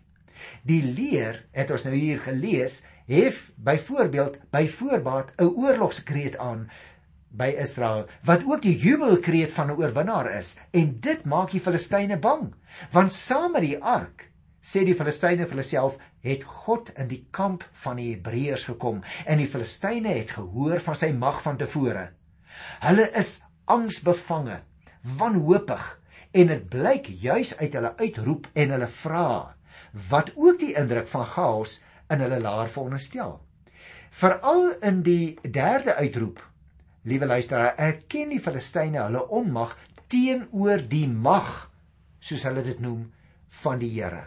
Die 0.63 0.83
leer 0.83 1.45
het 1.51 1.71
ons 1.71 1.83
nou 1.83 1.95
hier 1.95 2.19
gelees 2.19 2.83
hef 3.07 3.51
byvoorbeeld 3.55 4.37
by 4.51 4.67
voorbaat 4.67 5.33
'n 5.37 5.55
oorlogskreet 5.55 6.37
aan 6.37 6.69
by 7.31 7.55
Israel 7.57 8.07
wat 8.23 8.45
ook 8.45 8.61
die 8.61 8.77
jubelkreet 8.77 9.51
van 9.51 9.67
'n 9.71 9.77
oorwinnaar 9.77 10.31
is 10.39 10.57
en 10.71 10.99
dit 10.99 11.25
maak 11.25 11.51
die 11.51 11.59
Filistyne 11.59 12.17
bang 12.17 12.53
want 12.91 13.13
saam 13.13 13.51
met 13.51 13.61
die 13.61 13.83
ark 13.83 14.31
sê 14.63 14.85
die 14.87 14.95
Filistyne 14.97 15.47
vir 15.49 15.59
hulself 15.59 15.97
het 16.23 16.45
God 16.63 16.93
in 16.95 17.09
die 17.11 17.23
kamp 17.35 17.65
van 17.83 17.99
die 17.99 18.13
Hebreërs 18.13 18.69
gekom 18.71 19.01
en 19.25 19.41
die 19.43 19.49
Filistyne 19.49 20.15
het 20.15 20.31
gehoor 20.37 20.79
van 20.83 20.95
sy 20.97 21.11
mag 21.11 21.41
van 21.43 21.59
tevore. 21.59 22.07
Hulle 22.85 23.09
is 23.19 23.41
angsbevange, 23.67 24.61
wanhoopig 25.19 25.91
En 26.33 26.49
dit 26.49 26.63
blyk 26.69 27.07
juis 27.21 27.51
uit 27.59 27.75
hulle 27.77 27.93
uitroep 27.99 28.47
en 28.57 28.71
hulle 28.73 28.89
vrae 28.89 29.41
wat 30.09 30.31
ook 30.33 30.57
die 30.63 30.73
indruk 30.79 31.05
van 31.11 31.27
chaos 31.29 31.75
in 32.09 32.23
hulle 32.25 32.39
laar 32.41 32.71
veronderstel. 32.73 33.35
Veral 34.09 34.71
in 34.81 35.03
die 35.05 35.37
derde 35.45 35.93
uitroep, 35.99 36.39
liewe 37.05 37.29
luisteraar, 37.29 37.75
erken 37.77 38.33
die 38.33 38.41
Filistyne 38.41 39.03
hulle 39.05 39.21
onmag 39.29 39.75
teenoor 40.09 40.81
die 40.89 41.05
mag, 41.07 41.69
soos 42.17 42.45
hulle 42.49 42.65
dit 42.65 42.81
noem, 42.81 43.05
van 43.61 43.77
die 43.81 43.91
Here. 43.93 44.25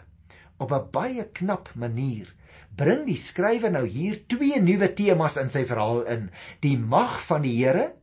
Op 0.57 0.71
'n 0.71 0.89
baie 0.91 1.23
knap 1.39 1.69
manier 1.75 2.33
bring 2.77 3.05
die 3.05 3.17
skrywer 3.17 3.71
nou 3.71 3.85
hier 3.85 4.19
twee 4.27 4.61
nuwe 4.61 4.93
temas 4.93 5.37
in 5.37 5.49
sy 5.49 5.63
verhaal 5.65 6.03
in: 6.05 6.29
die 6.61 6.77
mag 6.77 7.21
van 7.25 7.41
die 7.41 7.55
Here, 7.57 7.93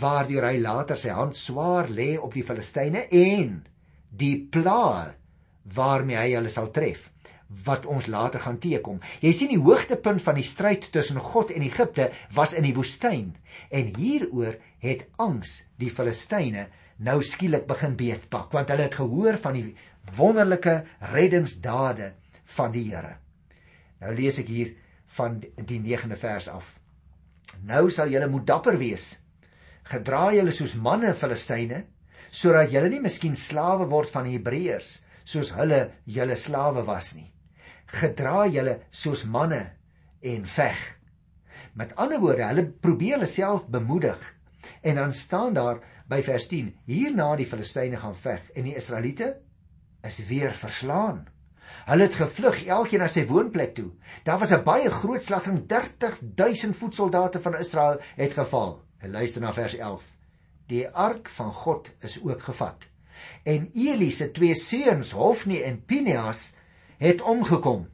waardeur 0.00 0.46
hy 0.48 0.58
later 0.60 0.96
sy 0.96 1.08
hand 1.08 1.36
swaar 1.36 1.88
lê 1.88 2.18
op 2.18 2.34
die 2.34 2.44
Filistyne 2.44 3.06
en 3.08 3.62
die 4.10 4.36
plaag 4.52 5.16
waarmee 5.74 6.16
hy 6.16 6.34
hulle 6.34 6.50
sal 6.52 6.70
tref 6.74 7.10
wat 7.66 7.86
ons 7.86 8.06
later 8.06 8.40
gaan 8.40 8.60
teekom. 8.62 9.00
Jy 9.20 9.32
sien 9.34 9.50
die 9.50 9.62
hoogtepunt 9.62 10.22
van 10.22 10.36
die 10.38 10.46
stryd 10.46 10.86
tussen 10.94 11.18
God 11.18 11.50
en 11.50 11.64
Egipte 11.66 12.10
was 12.34 12.54
in 12.54 12.66
die 12.68 12.76
woestyn 12.76 13.32
en 13.74 13.94
hieroor 13.96 14.54
het 14.84 15.08
angs 15.18 15.64
die 15.82 15.90
Filistyne 15.90 16.68
nou 17.02 17.18
skielik 17.24 17.66
begin 17.66 17.96
beetpak 17.98 18.52
want 18.54 18.70
hulle 18.70 18.86
het 18.86 18.98
gehoor 19.00 19.40
van 19.42 19.56
die 19.56 19.66
wonderlike 20.16 20.84
reddingsdade 21.12 22.12
van 22.56 22.72
die 22.72 22.86
Here. 22.90 23.16
Nou 24.00 24.14
lees 24.16 24.38
ek 24.40 24.48
hier 24.48 24.74
van 25.16 25.40
die 25.40 25.80
9de 25.82 26.16
vers 26.18 26.48
af. 26.48 26.76
Nou 27.66 27.88
sal 27.90 28.12
julle 28.12 28.30
moet 28.30 28.46
dapper 28.46 28.78
wees. 28.80 29.12
Gedra 29.90 30.30
julle 30.34 30.52
soos 30.54 30.76
manne 30.78 31.14
Filistyne 31.18 31.84
sodat 32.30 32.70
julle 32.70 32.90
nie 32.92 33.02
miskien 33.02 33.34
slawe 33.36 33.88
word 33.90 34.12
van 34.14 34.28
die 34.28 34.36
Hebreërs 34.36 35.00
soos 35.26 35.50
hulle 35.58 35.80
julle 36.06 36.36
slawe 36.38 36.84
was 36.86 37.12
nie. 37.16 37.28
Gedra 37.90 38.46
julle 38.46 38.78
soos 38.94 39.24
manne 39.26 39.62
en 40.22 40.46
veg. 40.46 40.78
Met 41.74 41.94
ander 41.98 42.20
woorde, 42.22 42.46
hulle 42.50 42.66
probeer 42.82 43.18
hulle 43.18 43.30
self 43.30 43.66
bemoedig. 43.70 44.20
En 44.82 44.98
dan 45.00 45.12
staan 45.12 45.54
daar 45.54 45.80
by 46.10 46.20
vers 46.26 46.46
10: 46.50 46.72
Hierna 46.86 47.34
die 47.38 47.46
Filistyne 47.46 47.98
gaan 47.98 48.16
veg 48.16 48.50
en 48.54 48.66
die 48.68 48.76
Israeliete 48.78 49.34
is 50.02 50.18
weer 50.26 50.52
verslaan. 50.52 51.26
Hulle 51.86 52.02
het 52.02 52.14
gevlug 52.14 52.64
elkeen 52.66 53.00
na 53.00 53.08
sy 53.08 53.26
woonplek 53.26 53.74
toe. 53.74 53.90
Daar 54.24 54.38
was 54.38 54.52
'n 54.52 54.64
baie 54.64 54.90
groot 54.90 55.22
slag 55.22 55.46
en 55.46 55.66
30000 55.66 56.76
voetsoldate 56.76 57.40
van 57.40 57.58
Israel 57.58 58.00
het 58.16 58.32
geval. 58.32 58.82
En 58.98 59.10
luister 59.10 59.40
na 59.40 59.52
vers 59.52 59.76
11. 59.76 60.04
Die 60.66 60.88
ark 60.88 61.28
van 61.28 61.52
God 61.52 61.90
is 62.00 62.22
ook 62.22 62.42
gevat 62.42 62.90
en 63.42 63.70
Eli 63.74 64.10
se 64.10 64.30
twee 64.30 64.54
seuns 64.54 65.12
Hofni 65.16 65.60
en 65.62 65.80
Pineas 65.84 66.54
het 67.00 67.22
omgekom. 67.22 67.86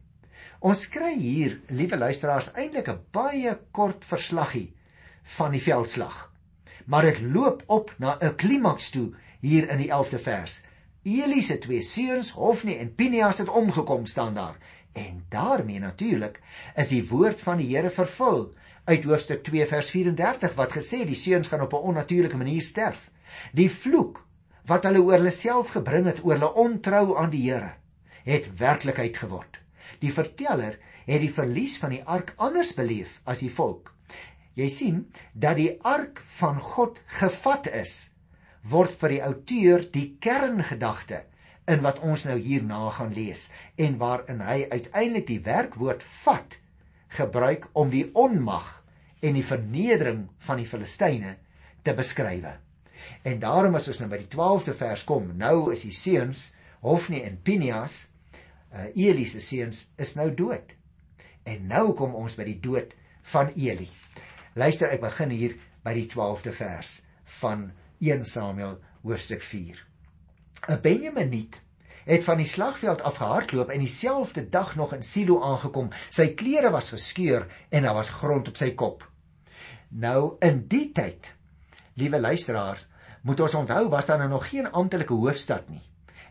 Ons 0.67 0.87
kry 0.91 1.13
hier, 1.15 1.61
liewe 1.71 1.99
luisteraars, 1.99 2.53
eintlik 2.55 2.89
'n 2.89 3.05
baie 3.13 3.59
kort 3.71 4.05
verslaggie 4.05 4.75
van 5.37 5.51
die 5.51 5.63
veldslag. 5.63 6.33
Maar 6.87 7.03
dit 7.03 7.21
loop 7.21 7.63
op 7.67 7.95
na 7.99 8.19
'n 8.21 8.35
klimaks 8.35 8.91
toe 8.91 9.15
hier 9.41 9.69
in 9.69 9.79
die 9.79 9.91
11de 9.91 10.19
vers. 10.19 10.65
Eli 11.07 11.39
se 11.43 11.55
twee 11.63 11.85
seuns 11.87 12.33
Hofni 12.35 12.75
en 12.83 12.89
Pineas 12.95 13.39
het 13.39 13.49
omgekom 13.49 14.07
staan 14.07 14.35
daar. 14.35 14.57
En 14.93 15.25
daarmee 15.29 15.79
natuurlik 15.79 16.41
is 16.75 16.89
die 16.89 17.05
woord 17.09 17.41
van 17.41 17.61
die 17.63 17.69
Here 17.77 17.91
vervul 17.95 18.41
uit 18.85 19.05
hoofstuk 19.05 19.45
2 19.47 19.67
vers 19.71 19.91
34 19.91 20.57
wat 20.59 20.75
gesê 20.75 21.05
die 21.07 21.15
seuns 21.15 21.49
gaan 21.53 21.63
op 21.63 21.77
'n 21.79 21.87
onnatuurlike 21.93 22.37
manier 22.37 22.63
sterf. 22.63 23.11
Die 23.53 23.71
vloek 23.71 24.25
wat 24.67 24.83
hulle 24.85 25.03
oor 25.03 25.21
hulle 25.21 25.31
self 25.31 25.71
gebring 25.79 26.07
het 26.11 26.25
oor 26.25 26.35
hulle 26.35 26.55
ontrou 26.55 27.17
aan 27.17 27.31
die 27.31 27.51
Here 27.51 27.75
het 28.25 28.51
werklikheid 28.59 29.17
geword. 29.17 29.61
Die 29.99 30.13
verteller 30.13 30.79
het 31.07 31.21
die 31.21 31.33
verlies 31.33 31.79
van 31.79 31.91
die 31.91 32.03
ark 32.05 32.35
anders 32.37 32.75
beleef 32.75 33.21
as 33.25 33.39
die 33.39 33.51
volk. 33.51 33.95
Jy 34.55 34.69
sien 34.69 35.13
dat 35.33 35.57
die 35.57 35.79
ark 35.83 36.23
van 36.41 36.61
God 36.61 36.99
gevat 37.07 37.71
is 37.71 38.16
word 38.71 38.95
vir 39.01 39.15
die 39.15 39.23
outeur 39.23 39.87
die 39.95 40.07
kerngedagte 40.23 41.23
in 41.71 41.83
wat 41.83 42.01
ons 42.07 42.27
nou 42.29 42.37
hierna 42.39 42.91
gaan 42.95 43.15
lees 43.15 43.49
en 43.83 43.99
waarin 44.01 44.43
hy 44.47 44.65
uiteindelik 44.71 45.27
die 45.31 45.43
werkwoord 45.47 46.05
vat 46.23 46.59
gebruik 47.17 47.69
om 47.75 47.91
die 47.91 48.07
onmag 48.15 48.69
en 49.23 49.39
die 49.39 49.47
vernedering 49.47 50.27
van 50.47 50.61
die 50.61 50.69
Filistyne 50.69 51.37
te 51.87 51.95
beskryf. 51.97 52.47
En 53.27 53.41
daarom 53.43 53.79
as 53.79 53.89
ons 53.91 54.03
nou 54.03 54.11
by 54.11 54.21
die 54.23 54.31
12de 54.33 54.75
vers 54.79 55.05
kom, 55.07 55.31
nou 55.39 55.73
is 55.75 55.87
die 55.87 55.95
seuns 55.95 56.51
Hofni 56.87 57.23
en 57.27 57.39
Pinias, 57.43 58.07
uh, 58.71 58.87
Eli 58.95 59.25
se 59.27 59.41
seuns 59.43 59.89
is 59.99 60.15
nou 60.19 60.29
dood. 60.35 60.75
En 61.47 61.67
nou 61.71 61.95
kom 61.99 62.15
ons 62.19 62.35
by 62.39 62.47
die 62.47 62.59
dood 62.63 62.95
van 63.33 63.51
Eli. 63.57 63.89
Luister, 64.55 64.91
ek 64.93 65.03
begin 65.03 65.33
hier 65.35 65.57
by 65.87 65.95
die 65.97 66.07
12de 66.11 66.55
vers 66.55 67.01
van 67.41 67.71
1 67.99 68.25
Samuel 68.25 68.79
hoofstuk 69.03 69.43
4. 69.43 69.87
'n 70.69 70.81
Benjaminiet 70.83 71.63
het 72.05 72.25
van 72.25 72.37
die 72.37 72.47
slagveld 72.47 73.03
afgehardloop 73.03 73.71
en 73.71 73.81
dieselfde 73.81 74.49
dag 74.49 74.77
nog 74.77 74.93
in 74.95 75.03
Silo 75.03 75.41
aangekom. 75.43 75.89
Sy 76.11 76.35
klere 76.35 76.71
was 76.71 76.93
geskeur 76.95 77.47
en 77.71 77.83
daar 77.83 77.95
was 77.95 78.11
grond 78.11 78.49
op 78.49 78.57
sy 78.57 78.75
kop. 78.75 79.03
Nou 79.89 80.37
in 80.41 80.67
die 80.69 80.93
tyd, 80.93 81.33
liewe 81.95 82.21
luisteraars, 82.21 82.87
moet 83.23 83.41
ons 83.41 83.55
onthou 83.55 83.89
was 83.89 84.07
daar 84.07 84.19
nou 84.19 84.29
nog 84.29 84.49
geen 84.49 84.71
amptelike 84.71 85.15
hoofstad 85.15 85.69
nie. 85.69 85.83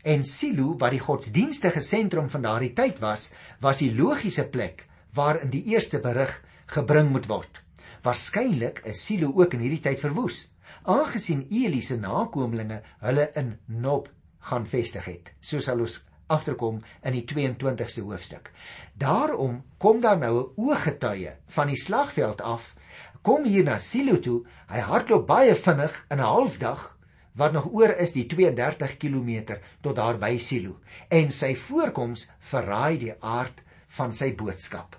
En 0.03 0.23
Silo, 0.23 0.77
wat 0.77 0.91
die 0.91 1.01
godsdienstige 1.01 1.81
sentrum 1.81 2.29
van 2.29 2.41
daardie 2.41 2.73
tyd 2.73 2.99
was, 2.99 3.31
was 3.59 3.81
die 3.81 3.95
logiese 3.95 4.47
plek 4.47 4.85
waarin 5.13 5.49
die 5.49 5.65
eerste 5.73 5.99
berig 5.99 6.43
gebring 6.65 7.09
moet 7.09 7.25
word. 7.27 7.61
Waarskynlik 8.03 8.83
is 8.85 9.05
Silo 9.05 9.33
ook 9.33 9.53
in 9.53 9.65
hierdie 9.65 9.81
tyd 9.81 9.99
verwoes, 9.99 10.45
aangesien 10.85 11.47
Eli 11.51 11.81
se 11.81 11.97
nakomlinge 11.97 12.81
hulle 13.01 13.29
in 13.35 13.57
Nob 13.67 14.09
gaan 14.49 14.65
vestig 14.65 15.05
het, 15.05 15.31
soos 15.41 15.65
sal 15.65 15.79
ons 15.81 15.99
agterkom 16.27 16.81
in 17.05 17.13
die 17.13 17.25
22ste 17.29 18.03
hoofstuk. 18.05 18.51
Daarom 18.97 19.63
kom 19.77 20.01
daar 20.01 20.17
nou 20.17 20.33
'n 20.39 20.51
ooggetuie 20.55 21.31
van 21.47 21.67
die 21.67 21.81
slagveld 21.81 22.41
af 22.41 22.75
kom 23.21 23.43
hier 23.43 23.63
na 23.63 23.79
Silo 23.79 24.19
toe. 24.19 24.43
Hy 24.69 24.79
hardloop 24.79 25.25
baie 25.27 25.55
vinnig 25.55 26.05
in 26.09 26.19
'n 26.19 26.29
halfdag 26.29 26.97
wat 27.35 27.53
nog 27.53 27.65
oor 27.73 27.89
is 27.89 28.11
die 28.11 28.25
32 28.25 28.97
km 28.97 29.57
tot 29.81 29.95
daar 29.95 30.17
by 30.17 30.37
Silo 30.37 30.79
en 31.09 31.31
sy 31.31 31.55
voorkoms 31.55 32.29
verraai 32.39 32.97
die 32.97 33.13
aard 33.19 33.63
van 33.97 34.13
sy 34.13 34.35
boodskap. 34.35 34.95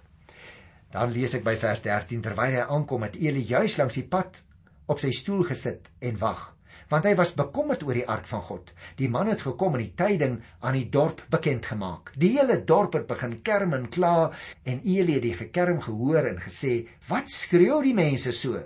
Dan 0.91 1.13
lees 1.13 1.35
ek 1.35 1.45
by 1.45 1.57
vers 1.57 1.81
13 1.83 2.23
terwyl 2.23 2.53
hy 2.53 2.65
aankom 2.67 3.03
het 3.03 3.17
Eli 3.17 3.41
juis 3.41 3.77
langs 3.77 3.95
die 3.95 4.09
pad 4.09 4.43
op 4.87 5.01
sy 5.03 5.13
stoel 5.15 5.45
gesit 5.49 5.91
en 6.01 6.19
wag 6.21 6.53
want 6.91 7.07
hy 7.09 7.15
was 7.19 7.33
bekommerd 7.35 7.83
oor 7.83 7.99
die 7.99 8.07
ark 8.07 8.29
van 8.31 8.43
God. 8.47 8.69
Die 8.99 9.09
man 9.11 9.27
het 9.31 9.43
gekom 9.43 9.75
en 9.75 9.83
die 9.83 9.95
tyding 9.99 10.37
aan 10.63 10.77
die 10.79 10.87
dorp 10.93 11.25
bekend 11.33 11.67
gemaak. 11.67 12.13
Die 12.15 12.37
hele 12.37 12.61
dorp 12.63 12.95
het 12.95 13.09
begin 13.11 13.41
kerm 13.47 13.75
en 13.75 13.89
kla 13.91 14.31
en 14.65 14.85
Eli 14.85 15.17
het 15.19 15.25
die 15.25 15.35
gekerm 15.35 15.81
gehoor 15.83 16.29
en 16.31 16.39
gesê: 16.45 16.87
"Wat 17.09 17.31
skreeu 17.31 17.83
die 17.83 17.95
mense 17.95 18.33
so?" 18.33 18.63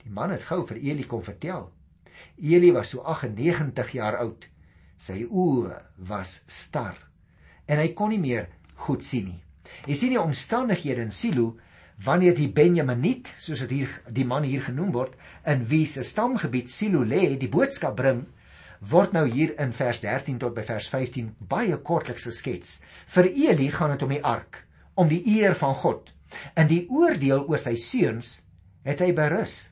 Die 0.00 0.10
man 0.10 0.30
het 0.30 0.48
gou 0.48 0.64
vir 0.66 0.78
Eli 0.78 1.04
kom 1.04 1.22
vertel. 1.22 1.70
Eli 2.40 2.72
was 2.72 2.90
so 2.90 3.00
98 3.00 3.92
jaar 3.92 4.16
oud. 4.16 4.48
Sy 4.96 5.26
oë 5.28 5.82
was 6.08 6.42
star 6.46 6.96
en 7.66 7.78
hy 7.78 7.92
kon 7.94 8.10
nie 8.10 8.18
meer 8.18 8.48
goed 8.74 9.04
sien 9.04 9.24
nie. 9.24 9.42
Jy 9.86 9.94
sien 9.94 10.10
die 10.10 10.20
omstandighede 10.20 11.02
in 11.02 11.12
Silo 11.14 11.58
wanneer 12.04 12.34
die 12.36 12.48
Benjaminiet, 12.48 13.28
soos 13.38 13.60
dit 13.66 13.72
hier 13.80 13.96
die 14.08 14.24
man 14.24 14.46
hier 14.48 14.62
genoem 14.64 14.92
word, 14.94 15.16
in 15.48 15.66
wie 15.68 15.86
se 15.86 16.04
stamgebied 16.06 16.70
Silo 16.72 17.02
lê, 17.04 17.36
die 17.36 17.50
boodskap 17.52 17.96
bring, 17.98 18.24
word 18.80 19.12
nou 19.12 19.26
hier 19.28 19.52
in 19.60 19.74
vers 19.76 20.00
13 20.00 20.38
tot 20.40 20.54
by 20.56 20.64
vers 20.64 20.88
15 20.88 21.34
baie 21.50 21.76
kortliks 21.84 22.24
geskets. 22.30 22.78
Vir 23.12 23.28
Eli 23.28 23.68
gaan 23.74 23.92
dit 23.92 24.04
om 24.06 24.14
die 24.14 24.22
ark, 24.24 24.62
om 24.96 25.10
die 25.10 25.20
eer 25.36 25.56
van 25.58 25.76
God. 25.82 26.12
In 26.56 26.70
die 26.70 26.86
oordeel 26.88 27.44
oor 27.48 27.60
sy 27.60 27.74
seuns 27.76 28.38
het 28.86 29.02
hy 29.04 29.12
berus. 29.12 29.66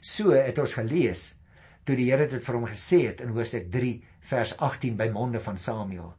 So 0.00 0.32
het 0.32 0.60
ons 0.62 0.78
gelees 0.78 1.34
toe 1.84 1.96
die 1.96 2.08
Here 2.10 2.28
dit 2.28 2.44
vir 2.44 2.56
hom 2.56 2.68
gesê 2.68 3.02
het 3.08 3.20
in 3.24 3.32
Hosea 3.36 3.64
3 3.72 3.92
vers 4.30 4.54
18 4.60 4.96
by 4.96 5.08
monde 5.12 5.40
van 5.40 5.60
Samuel. 5.60 6.12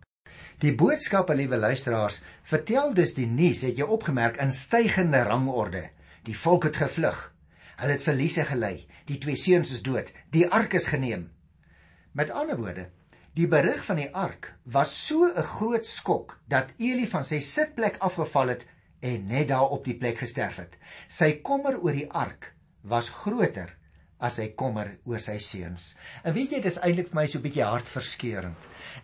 Die 0.60 0.74
boodskap, 0.76 1.30
liewe 1.32 1.56
luisteraars, 1.56 2.18
vertel 2.44 2.90
dus 2.92 3.14
die 3.16 3.28
nuus, 3.32 3.62
het 3.64 3.78
jy 3.80 3.86
opgemerk, 3.88 4.42
in 4.44 4.52
stygende 4.52 5.22
rangorde. 5.24 5.86
Die 6.28 6.36
volk 6.36 6.68
het 6.68 6.82
gevlug. 6.82 7.22
Hulle 7.80 7.96
het 7.96 8.04
verliese 8.04 8.44
gely. 8.44 8.74
Die 9.08 9.22
twee 9.24 9.40
seuns 9.40 9.72
is 9.72 9.80
dood. 9.86 10.12
Die 10.36 10.44
ark 10.52 10.76
is 10.76 10.90
geneem. 10.92 11.30
Met 12.12 12.34
ander 12.36 12.60
woorde, 12.60 12.90
die 13.40 13.48
berig 13.48 13.86
van 13.88 14.02
die 14.02 14.10
ark 14.12 14.52
was 14.66 14.92
so 15.08 15.32
'n 15.32 15.48
groot 15.56 15.86
skok 15.86 16.40
dat 16.48 16.76
Eli 16.78 17.08
van 17.08 17.24
sy 17.24 17.40
sitplek 17.40 17.96
afgeval 18.04 18.48
het 18.48 18.68
en 19.00 19.28
net 19.28 19.48
daar 19.48 19.72
op 19.72 19.86
die 19.86 19.96
plek 19.96 20.18
gesterf 20.18 20.58
het. 20.58 20.76
Sy 21.08 21.40
kommer 21.42 21.80
oor 21.80 21.94
die 21.94 22.12
ark 22.12 22.54
was 22.82 23.10
groter 23.10 23.79
as 24.20 24.40
hy 24.42 24.50
kommer 24.60 24.98
oor 25.06 25.22
sy 25.24 25.38
seuns. 25.40 25.96
En 26.24 26.34
weet 26.36 26.52
jy, 26.52 26.62
dis 26.62 26.80
eintlik 26.84 27.10
vir 27.10 27.20
my 27.22 27.28
so 27.28 27.40
'n 27.40 27.44
bietjie 27.44 27.64
hartverskeurende 27.64 28.56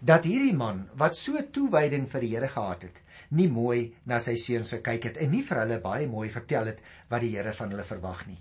dat 0.02 0.26
hierdie 0.26 0.56
man 0.56 0.90
wat 0.98 1.16
so 1.16 1.42
toewyding 1.42 2.08
vir 2.12 2.22
die 2.22 2.32
Here 2.36 2.48
gehad 2.48 2.84
het, 2.84 2.98
nie 3.32 3.48
mooi 3.48 3.94
na 4.06 4.20
sy 4.20 4.36
seuns 4.36 4.74
gekyk 4.76 5.04
het 5.10 5.18
en 5.18 5.32
nie 5.32 5.44
vir 5.44 5.62
hulle 5.64 5.80
baie 5.80 6.08
mooi 6.08 6.30
vertel 6.30 6.66
het 6.66 6.80
wat 7.10 7.22
die 7.22 7.32
Here 7.36 7.54
van 7.54 7.72
hulle 7.72 7.84
verwag 7.84 8.28
nie. 8.28 8.40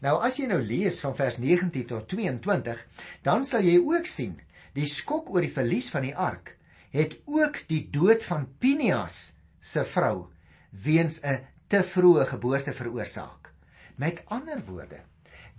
Nou 0.00 0.18
as 0.22 0.38
jy 0.38 0.46
nou 0.46 0.60
lees 0.62 1.00
van 1.04 1.14
vers 1.14 1.38
19 1.38 1.86
tot 1.86 2.08
22, 2.08 2.78
dan 3.22 3.44
sal 3.44 3.62
jy 3.66 3.78
ook 3.78 4.06
sien 4.06 4.36
die 4.74 4.86
skok 4.90 5.30
oor 5.30 5.42
die 5.42 5.54
verlies 5.54 5.90
van 5.90 6.02
die 6.02 6.14
ark 6.14 6.56
het 6.94 7.16
ook 7.26 7.64
die 7.68 7.82
dood 7.90 8.22
van 8.22 8.46
Pinias 8.58 9.34
se 9.60 9.84
vrou 9.84 10.30
weens 10.70 11.20
'n 11.22 11.40
te 11.68 11.82
vroeë 11.82 12.26
geboorte 12.26 12.72
veroorsaak. 12.72 13.50
Met 13.96 14.22
ander 14.26 14.62
woorde, 14.66 15.00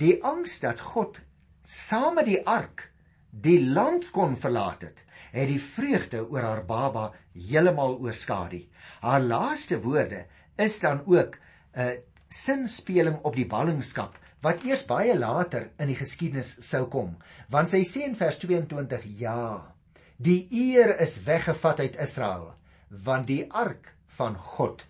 die 0.01 0.17
angs 0.23 0.59
dat 0.59 0.81
God 0.81 1.21
saam 1.63 2.19
met 2.19 2.27
die 2.29 2.41
ark 2.45 2.89
die 3.31 3.59
land 3.59 4.09
kon 4.15 4.35
verlaat 4.39 4.85
het, 4.85 5.03
het 5.35 5.49
die 5.51 5.59
vreugde 5.59 6.23
oor 6.31 6.45
haar 6.47 6.63
baba 6.67 7.09
heeltemal 7.35 7.97
oorskadu. 7.99 8.61
Haar 9.03 9.23
laaste 9.23 9.81
woorde 9.83 10.25
is 10.55 10.79
dan 10.79 11.01
ook 11.05 11.37
'n 11.75 11.99
sinspeling 12.29 13.19
op 13.23 13.35
die 13.35 13.47
ballingskap 13.47 14.17
wat 14.41 14.63
eers 14.63 14.85
baie 14.85 15.17
later 15.17 15.71
in 15.79 15.87
die 15.87 15.95
geskiedenis 15.95 16.55
sou 16.61 16.85
kom, 16.87 17.17
want 17.49 17.69
sy 17.69 17.83
sê 17.83 18.03
in 18.05 18.15
vers 18.15 18.37
22: 18.37 19.03
"Ja, 19.19 19.73
die 20.17 20.47
eer 20.51 20.99
is 20.99 21.23
weggevat 21.23 21.79
uit 21.79 21.95
Israel, 21.95 22.53
want 22.89 23.27
die 23.27 23.51
ark 23.51 23.93
van 24.07 24.35
God 24.35 24.85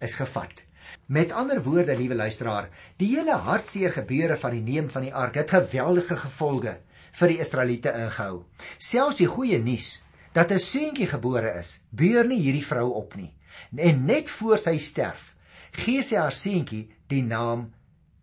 is 0.00 0.14
gevat." 0.14 0.64
Met 1.06 1.32
ander 1.32 1.62
woorde, 1.62 1.96
liewe 1.96 2.14
luisteraar, 2.14 2.68
die 2.96 3.08
hele 3.16 3.36
hartseer 3.46 3.92
gebeure 3.92 4.36
van 4.36 4.56
die 4.56 4.62
neem 4.62 4.90
van 4.90 5.02
die 5.02 5.14
ark 5.14 5.34
het 5.40 5.50
geweldige 5.50 6.16
gevolge 6.16 6.78
vir 7.18 7.32
die 7.32 7.40
Israeliete 7.40 7.92
ingehou. 7.96 8.44
Selfs 8.78 9.22
die 9.22 9.30
goeie 9.30 9.58
nuus 9.58 10.02
dat 10.32 10.52
'n 10.52 10.58
seentjie 10.58 11.06
gebore 11.06 11.58
is, 11.58 11.84
beur 11.90 12.26
nie 12.26 12.40
hierdie 12.40 12.66
vrou 12.66 12.92
op 12.94 13.16
nie. 13.16 13.34
En 13.76 14.04
net 14.04 14.30
voor 14.30 14.58
sy 14.58 14.76
sterf, 14.78 15.34
gee 15.72 16.02
sy 16.02 16.16
haar 16.16 16.32
seentjie 16.32 16.88
die 17.08 17.22
naam 17.22 17.72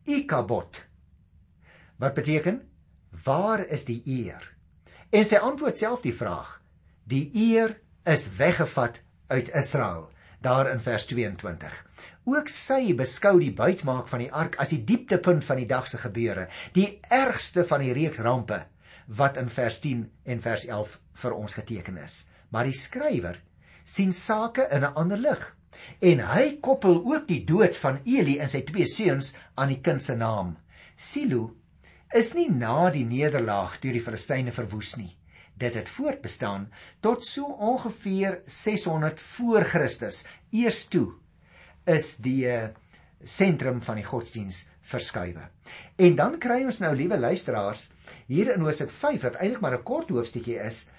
Ikabod. 0.06 0.86
Wat 1.98 2.14
beteken? 2.14 2.62
Waar 3.24 3.66
is 3.68 3.86
die 3.86 4.02
eer? 4.06 4.54
En 5.10 5.26
sy 5.26 5.36
antwoord 5.36 5.78
self 5.78 6.02
die 6.02 6.14
vraag: 6.14 6.62
Die 7.04 7.32
eer 7.34 7.80
is 8.04 8.28
weggevat 8.38 9.02
uit 9.28 9.50
Israel, 9.56 10.10
daar 10.46 10.70
in 10.72 10.80
vers 10.80 11.06
22. 11.10 11.74
Ook 12.30 12.50
sy 12.50 12.94
beskou 12.98 13.36
die 13.42 13.54
buitmaak 13.54 14.08
van 14.10 14.24
die 14.24 14.32
ark 14.32 14.60
as 14.62 14.72
die 14.74 14.84
dieptepunt 14.86 15.46
van 15.46 15.60
die 15.62 15.68
dag 15.70 15.90
se 15.90 16.00
gebeure, 16.02 16.48
die 16.74 17.00
ergste 17.14 17.66
van 17.66 17.82
die 17.86 17.94
reeks 17.98 18.22
rampe 18.26 18.62
wat 19.08 19.38
in 19.38 19.50
vers 19.50 19.80
10 19.84 20.06
en 20.26 20.42
vers 20.42 20.66
11 20.66 21.00
vir 21.22 21.36
ons 21.38 21.58
geteken 21.60 21.98
is. 22.02 22.24
Maar 22.50 22.70
die 22.70 22.78
skrywer 22.78 23.42
sien 23.86 24.14
sake 24.14 24.68
in 24.72 24.84
'n 24.84 24.96
ander 24.96 25.18
lig 25.18 25.56
en 26.02 26.20
hy 26.20 26.58
koppel 26.62 27.02
ook 27.06 27.28
die 27.28 27.44
dood 27.46 27.78
van 27.78 28.00
Eli 28.06 28.40
en 28.40 28.50
sy 28.50 28.62
twee 28.62 28.86
seuns 28.86 29.36
aan 29.56 29.70
die 29.70 29.82
kind 29.82 30.02
se 30.02 30.16
naam. 30.16 30.58
Silo 30.96 31.56
is 32.14 32.34
nie 32.34 32.50
na 32.50 32.90
die 32.92 33.06
nederlaag 33.06 33.80
deur 33.82 33.94
die 33.94 34.02
Filistyne 34.02 34.52
verwoes 34.52 34.96
nie. 34.98 35.18
Dit 35.58 35.74
het 35.74 35.90
voortbestaan 35.90 36.70
tot 37.00 37.26
so 37.26 37.46
ongeveer 37.46 38.42
600 38.46 39.22
voor 39.22 39.64
Christus. 39.64 40.26
Eers 40.52 40.86
toe 40.88 41.14
is 41.86 42.16
die 42.18 42.48
eh, 42.50 42.70
sentrum 43.24 43.82
van 43.82 43.96
die 43.96 44.06
godsdiens 44.06 44.66
verskuiwe. 44.86 45.48
En 45.96 46.16
dan 46.16 46.38
kry 46.42 46.62
ons 46.66 46.82
nou 46.84 46.92
liewe 46.96 47.18
luisteraars 47.18 47.88
hier 48.28 48.52
in 48.54 48.66
Hosea 48.66 48.88
5 48.92 49.24
wat 49.30 49.40
eintlik 49.40 49.64
maar 49.64 49.78
'n 49.78 49.84
kort 49.84 50.10
hoofstukkie 50.10 50.60
is, 50.60 50.90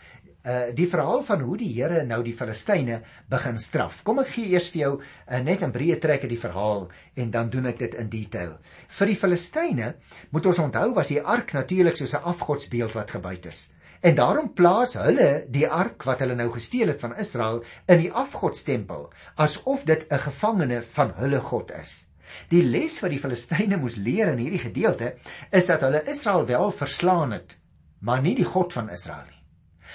uh 0.46 0.70
die 0.78 0.86
verhaal 0.86 1.22
van 1.26 1.40
hoe 1.42 1.56
die 1.58 1.72
Here 1.74 2.04
nou 2.06 2.22
die 2.22 2.34
Filistyne 2.34 3.00
begin 3.28 3.58
straf. 3.58 4.02
Kom 4.06 4.20
ek 4.22 4.28
gee 4.36 4.52
eers 4.52 4.68
vir 4.70 4.80
jou 4.80 4.92
uh, 5.00 5.40
net 5.42 5.62
'n 5.62 5.72
breë 5.74 5.98
trek 6.00 6.22
uit 6.22 6.30
die 6.30 6.38
verhaal 6.38 6.88
en 7.16 7.30
dan 7.30 7.50
doen 7.50 7.66
ek 7.66 7.78
dit 7.78 7.94
in 7.94 8.08
detail. 8.08 8.58
Vir 8.88 9.06
die 9.06 9.16
Filistyne 9.16 9.94
moet 10.30 10.46
ons 10.46 10.58
onthou 10.58 10.94
was 10.94 11.08
die 11.08 11.20
ark 11.20 11.52
natuurlik 11.52 11.96
soos 11.96 12.14
'n 12.14 12.22
afgodsbeeld 12.22 12.92
wat 12.94 13.10
gebuit 13.10 13.46
is. 13.46 13.74
En 14.00 14.14
daarom 14.14 14.52
plaas 14.52 14.94
hulle 15.00 15.46
die 15.52 15.66
ark 15.68 16.04
wat 16.08 16.20
hulle 16.24 16.36
nou 16.36 16.50
gesteel 16.54 16.92
het 16.92 17.00
van 17.00 17.16
Israel 17.16 17.62
in 17.86 18.02
die 18.02 18.12
afgodstempel 18.12 19.08
asof 19.36 19.84
dit 19.84 20.06
'n 20.10 20.18
gevangene 20.28 20.82
van 20.82 21.12
hulle 21.16 21.40
God 21.40 21.70
is. 21.70 22.06
Die 22.48 22.62
les 22.62 23.00
wat 23.00 23.10
die 23.10 23.20
Filistyne 23.22 23.76
moes 23.76 23.96
leer 23.96 24.32
in 24.32 24.38
hierdie 24.38 24.64
gedeelte 24.64 25.14
is 25.50 25.66
dat 25.66 25.80
hulle 25.80 26.04
Israel 26.10 26.46
wel 26.46 26.70
verslaan 26.70 27.32
het, 27.32 27.56
maar 28.00 28.22
nie 28.22 28.34
die 28.34 28.44
God 28.44 28.72
van 28.72 28.90
Israel 28.90 29.24
nie. 29.30 29.42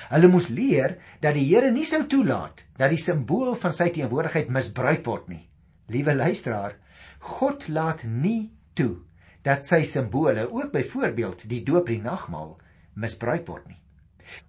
Hulle 0.10 0.28
moes 0.28 0.48
leer 0.48 0.98
dat 1.20 1.36
die 1.38 1.46
Here 1.46 1.72
nie 1.72 1.86
sou 1.86 2.06
toelaat 2.08 2.66
dat 2.78 2.90
die 2.90 3.02
simbool 3.02 3.54
van 3.56 3.74
sy 3.74 3.90
teenwoordigheid 3.90 4.50
misbruik 4.50 5.06
word 5.06 5.28
nie. 5.28 5.50
Liewe 5.92 6.16
luisteraar, 6.16 6.78
God 7.20 7.68
laat 7.68 8.04
nie 8.04 8.52
toe 8.74 9.04
dat 9.44 9.66
sy 9.66 9.84
simbole, 9.90 10.48
ook 10.50 10.72
byvoorbeeld 10.72 11.48
die 11.50 11.64
doop 11.66 11.90
en 11.90 11.98
die 11.98 12.04
nagmaal, 12.06 12.58
misbruik 12.94 13.48
word 13.48 13.68
nie. 13.68 13.81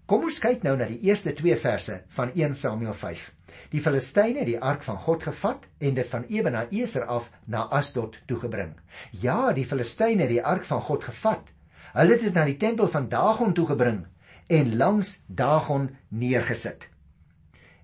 Kom 0.06 0.26
ons 0.28 0.38
kyk 0.42 0.64
nou 0.66 0.76
na 0.76 0.86
die 0.90 1.00
eerste 1.08 1.32
2 1.38 1.56
verse 1.62 2.02
van 2.16 2.32
1 2.34 2.54
Samuel 2.54 2.94
5. 2.94 3.30
Die 3.72 3.80
Filistyne 3.80 4.42
het 4.42 4.50
die 4.50 4.60
ark 4.60 4.82
van 4.84 4.98
God 5.00 5.22
gevat 5.24 5.66
en 5.78 5.94
dit 5.96 6.08
van 6.08 6.24
Ebena 6.28 6.66
Eser 6.70 7.06
af 7.08 7.30
na 7.46 7.64
Asdod 7.72 8.18
toe 8.26 8.38
gebring. 8.42 8.74
Ja, 9.10 9.52
die 9.56 9.64
Filistyne 9.64 10.26
het 10.26 10.34
die 10.34 10.44
ark 10.44 10.64
van 10.68 10.80
God 10.80 11.04
gevat. 11.08 11.54
Hulle 11.92 12.16
het 12.16 12.24
dit 12.26 12.34
na 12.36 12.44
die 12.48 12.58
tempel 12.60 12.88
van 12.92 13.08
Dagon 13.08 13.54
toe 13.56 13.66
gebring 13.70 14.02
en 14.52 14.76
langs 14.76 15.14
Dagon 15.26 15.88
neergesit. 16.08 16.88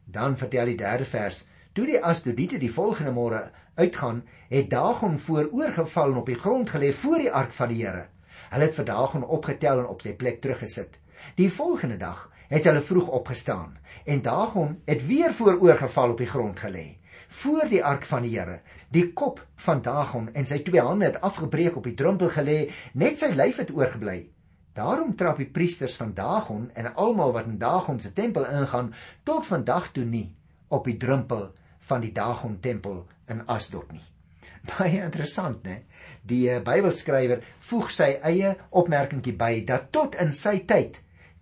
Dan 0.04 0.36
vertel 0.36 0.72
die 0.72 0.76
derde 0.76 1.04
vers: 1.08 1.46
Toe 1.72 1.86
die 1.86 2.00
Asdodiete 2.04 2.58
die 2.58 2.72
volgende 2.72 3.12
môre 3.16 3.42
uitgaan, 3.76 4.22
het 4.48 4.70
Dagon 4.70 5.18
vooroorgeval 5.18 6.12
en 6.12 6.22
op 6.22 6.26
die 6.26 6.38
grond 6.38 6.70
gelê 6.70 6.92
voor 6.92 7.18
die 7.24 7.32
ark 7.32 7.52
van 7.52 7.68
die 7.72 7.84
Here. 7.84 8.06
Hulle 8.50 8.64
het 8.64 8.74
vir 8.74 8.88
Dagon 8.88 9.24
opgetel 9.24 9.84
en 9.84 9.92
op 9.92 10.02
sy 10.02 10.14
plek 10.16 10.40
teruggesit. 10.44 10.96
Die 11.34 11.50
volgende 11.52 11.96
dag 11.96 12.30
het 12.48 12.64
hulle 12.64 12.80
vroeg 12.80 13.08
opgestaan 13.08 13.76
en 14.04 14.22
Dagon 14.22 14.80
het 14.84 15.06
weer 15.06 15.32
vooroorgeval 15.32 16.10
op 16.10 16.18
die 16.18 16.30
grond 16.30 16.60
gelê 16.60 16.98
voor 17.28 17.68
die 17.68 17.84
ark 17.84 18.04
van 18.08 18.22
die 18.24 18.38
Here. 18.38 18.60
Die 18.88 19.12
kop 19.12 19.42
van 19.54 19.82
Dagon 19.82 20.30
en 20.32 20.46
sy 20.48 20.62
twee 20.64 20.80
hande 20.80 21.04
het 21.10 21.20
afgebreek 21.20 21.76
op 21.76 21.84
die 21.84 21.94
drempel 21.94 22.30
gelê, 22.32 22.58
net 22.96 23.20
sy 23.20 23.32
lyf 23.36 23.60
het 23.60 23.72
oorgebly. 23.74 24.30
Daarom 24.78 25.14
trap 25.18 25.40
die 25.42 25.50
priesters 25.50 25.96
van 25.98 26.14
Dagon 26.14 26.70
en 26.74 26.92
almal 26.94 27.34
wat 27.34 27.48
in 27.50 27.58
Dagon 27.58 28.00
se 28.00 28.12
tempel 28.16 28.46
ingaan 28.46 28.92
tot 29.28 29.46
vandag 29.46 29.90
toe 29.92 30.04
nie 30.04 30.28
op 30.68 30.86
die 30.86 30.96
drempel 30.96 31.50
van 31.90 32.00
die 32.04 32.12
Dagon 32.12 32.58
tempel 32.60 33.02
in 33.28 33.42
Asdod 33.46 33.92
nie. 33.92 34.04
Baie 34.70 35.02
interessant, 35.02 35.64
né? 35.64 35.82
Die 36.28 36.46
uh, 36.52 36.62
Bybelskrywer 36.64 37.42
voeg 37.68 37.90
sy 37.92 38.08
eie 38.22 38.54
opmerkingie 38.70 39.34
by 39.36 39.52
dat 39.68 39.90
tot 39.92 40.16
in 40.20 40.32
sy 40.36 40.58
tyd 40.68 41.00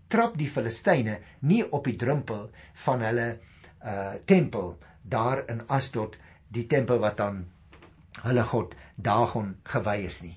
trap 0.09 0.37
die 0.38 0.49
Filistyne 0.51 1.19
nie 1.40 1.62
op 1.64 1.85
die 1.85 1.97
drempel 1.97 2.51
van 2.85 3.03
hulle 3.03 3.29
uh 3.87 4.14
tempel 4.25 4.77
daar 5.03 5.45
in 5.51 5.62
Asdod, 5.69 6.16
die 6.49 6.66
tempel 6.66 6.99
wat 6.99 7.21
aan 7.21 7.45
hulle 8.25 8.42
god 8.42 8.75
Dagon 8.97 9.57
gewy 9.62 10.01
is 10.07 10.23
nie. 10.23 10.37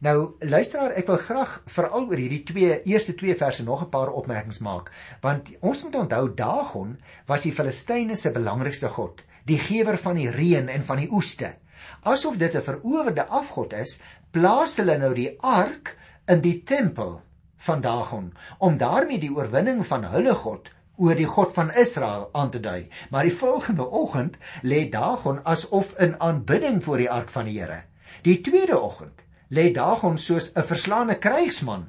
Nou 0.00 0.38
luisteraar, 0.40 0.94
ek 0.96 1.10
wil 1.10 1.20
graag 1.22 1.54
veral 1.68 2.06
oor 2.08 2.20
hierdie 2.20 2.42
twee 2.48 2.78
eerste 2.88 3.14
twee 3.18 3.36
verse 3.38 3.64
nog 3.64 3.84
'n 3.84 3.90
paar 3.92 4.10
opmerkings 4.20 4.60
maak, 4.64 4.90
want 5.20 5.52
ons 5.60 5.82
moet 5.84 5.98
onthou 6.02 6.34
Dagon 6.34 6.96
was 7.26 7.42
die 7.42 7.52
Filistyne 7.52 8.16
se 8.16 8.32
belangrikste 8.32 8.88
god, 8.88 9.24
die 9.44 9.58
gewer 9.58 9.98
van 9.98 10.16
die 10.16 10.30
reën 10.30 10.68
en 10.68 10.84
van 10.84 10.96
die 10.96 11.10
oeste. 11.10 11.54
Asof 12.02 12.36
dit 12.36 12.54
'n 12.54 12.62
verowerde 12.62 13.26
afgod 13.26 13.72
is, 13.72 14.00
plaas 14.30 14.76
hulle 14.76 14.98
nou 14.98 15.14
die 15.14 15.36
ark 15.40 15.96
in 16.26 16.40
die 16.40 16.62
tempel 16.64 17.20
van 17.58 17.80
Dagon 17.80 18.32
om 18.58 18.78
daarmee 18.78 19.18
die 19.18 19.34
oorwinning 19.34 19.84
van 19.86 20.04
hulle 20.12 20.34
God 20.34 20.70
oor 20.98 21.14
die 21.14 21.28
God 21.30 21.54
van 21.54 21.70
Israel 21.78 22.28
aan 22.32 22.50
te 22.50 22.60
dui. 22.60 22.88
Maar 23.10 23.28
die 23.28 23.34
volgende 23.34 23.86
oggend 23.86 24.38
lê 24.62 24.88
Dagon 24.90 25.40
asof 25.44 25.94
in 25.98 26.16
aanbidding 26.20 26.82
voor 26.84 26.98
die 26.98 27.10
ark 27.10 27.30
van 27.30 27.46
die 27.46 27.58
Here. 27.60 27.82
Die 28.22 28.40
tweede 28.40 28.78
oggend 28.80 29.22
lê 29.54 29.70
Dagon 29.74 30.18
soos 30.18 30.50
'n 30.54 30.62
verslaane 30.62 31.18
krygsman 31.18 31.86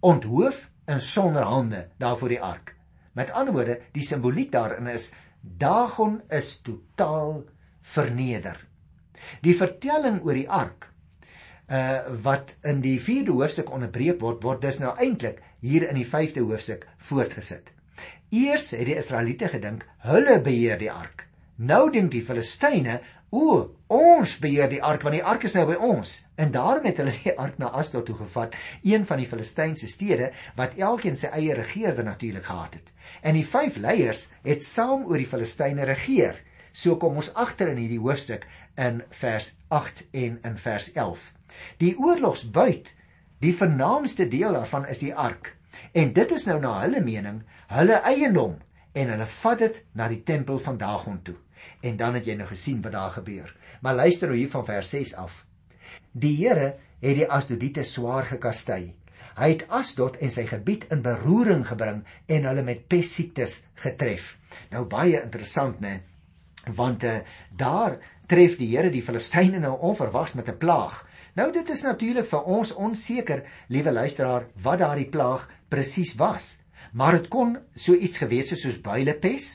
onthoof 0.00 0.68
en 0.84 1.00
sonder 1.00 1.42
hande 1.42 1.88
daar 1.98 2.16
voor 2.16 2.28
die 2.28 2.42
ark. 2.42 2.76
Met 3.12 3.30
ander 3.30 3.54
woorde, 3.54 3.80
die 3.92 4.02
simboliek 4.02 4.52
daarin 4.52 4.86
is 4.86 5.12
Dagon 5.40 6.22
is 6.28 6.60
totaal 6.60 7.44
verneder. 7.80 8.56
Die 9.42 9.56
vertelling 9.56 10.22
oor 10.22 10.34
die 10.34 10.50
ark 10.50 10.91
uh 11.72 12.18
wat 12.24 12.54
in 12.68 12.82
die 12.84 12.98
4de 13.00 13.32
hoofstuk 13.32 13.72
onderbreek 13.72 14.20
word 14.20 14.42
word 14.44 14.60
dus 14.62 14.80
nou 14.82 14.92
eintlik 14.98 15.40
hier 15.64 15.88
in 15.88 15.96
die 15.96 16.08
5de 16.08 16.44
hoofstuk 16.44 16.86
voortgesit. 17.08 17.72
Eers 18.32 18.70
het 18.76 18.86
die 18.88 18.96
Israeliete 18.96 19.48
gedink 19.48 19.86
hulle 20.04 20.40
beheer 20.40 20.78
die 20.78 20.92
ark. 20.92 21.26
Nou 21.56 21.90
dink 21.92 22.12
die 22.12 22.24
Filistyne 22.24 23.00
O, 23.32 23.70
ons 23.88 24.34
beheer 24.42 24.68
die 24.68 24.82
ark 24.84 25.06
want 25.06 25.16
die 25.16 25.24
ark 25.24 25.46
is 25.48 25.54
nou 25.56 25.62
by 25.70 25.78
ons. 25.80 26.10
En 26.36 26.50
daarom 26.52 26.84
het 26.84 26.98
hulle 27.00 27.14
die 27.16 27.32
ark 27.40 27.56
na 27.62 27.70
Asdod 27.80 28.04
toe 28.04 28.16
gevat, 28.18 28.52
een 28.84 29.06
van 29.08 29.22
die 29.22 29.28
Filistynse 29.30 29.88
stede 29.88 30.28
wat 30.58 30.76
elkeen 30.76 31.16
sy 31.16 31.30
eie 31.32 31.56
regerder 31.56 32.04
natuurlik 32.04 32.44
gehad 32.44 32.76
het. 32.76 32.92
En 33.24 33.38
die 33.38 33.46
vyf 33.48 33.78
leiers 33.80 34.26
het 34.44 34.66
saam 34.68 35.06
oor 35.08 35.16
die 35.16 35.30
Filistyne 35.30 35.88
regeer. 35.88 36.36
So 36.76 36.98
kom 37.00 37.16
ons 37.22 37.32
agter 37.32 37.72
in 37.72 37.80
hierdie 37.80 38.02
hoofstuk 38.04 38.44
in 38.76 39.00
vers 39.22 39.54
8 39.72 40.04
en 40.12 40.36
in 40.44 40.60
vers 40.60 40.92
11. 40.92 41.24
Die 41.78 41.94
oorlogsbuit, 41.98 42.94
die 43.42 43.54
vernaamste 43.56 44.28
deel 44.28 44.52
daarvan 44.52 44.86
is 44.86 45.02
die 45.02 45.14
ark. 45.14 45.56
En 45.92 46.12
dit 46.12 46.32
is 46.32 46.44
nou 46.46 46.58
na 46.60 46.74
hulle 46.82 47.00
mening 47.04 47.42
hulle 47.72 47.98
eiendom 48.04 48.58
en 48.92 49.12
hulle 49.14 49.26
vat 49.26 49.58
dit 49.58 49.78
na 49.96 50.08
die 50.12 50.22
tempel 50.22 50.60
van 50.60 50.78
Dagon 50.78 51.22
toe. 51.24 51.38
En 51.80 51.96
dan 51.96 52.18
het 52.18 52.26
jy 52.28 52.36
nou 52.36 52.48
gesien 52.50 52.82
wat 52.84 52.92
daar 52.92 53.14
gebeur. 53.16 53.54
Maar 53.80 54.02
luister 54.02 54.28
nou 54.28 54.38
hier 54.38 54.50
van 54.50 54.66
vers 54.66 54.90
6 54.90 55.14
af. 55.14 55.44
Die 56.12 56.34
Here 56.36 56.74
het 57.00 57.16
die 57.16 57.28
Asdodiete 57.28 57.84
swaar 57.88 58.26
gekastei. 58.28 58.94
Hy 59.32 59.48
het 59.54 59.64
Asdod 59.72 60.18
en 60.20 60.30
sy 60.30 60.44
gebied 60.48 60.84
in 60.92 61.02
beroering 61.04 61.64
gebring 61.66 62.02
en 62.28 62.48
hulle 62.50 62.64
met 62.66 62.84
pestsiektes 62.92 63.62
getref. 63.80 64.36
Nou 64.70 64.84
baie 64.84 65.22
interessant, 65.22 65.80
né? 65.80 66.02
Want 66.76 67.04
uh, 67.08 67.22
daar 67.56 67.96
tref 68.28 68.58
die 68.60 68.68
Here 68.74 68.92
die 68.92 69.02
Filistyne 69.02 69.62
nou 69.62 69.72
onverwags 69.88 70.36
met 70.38 70.48
'n 70.48 70.58
plaag. 70.58 71.00
Nou 71.38 71.48
dit 71.52 71.68
is 71.72 71.82
natuurlik 71.86 72.26
vir 72.28 72.48
ons 72.56 72.74
onseker, 72.76 73.40
liewe 73.72 73.92
luisteraar, 73.92 74.44
wat 74.60 74.82
daardie 74.82 75.08
plaag 75.08 75.46
presies 75.72 76.12
was. 76.20 76.58
Maar 76.92 77.16
dit 77.16 77.28
kon 77.32 77.56
so 77.74 77.96
iets 77.96 78.20
gewees 78.20 78.52
het 78.52 78.60
soos 78.60 78.80
builepes 78.84 79.54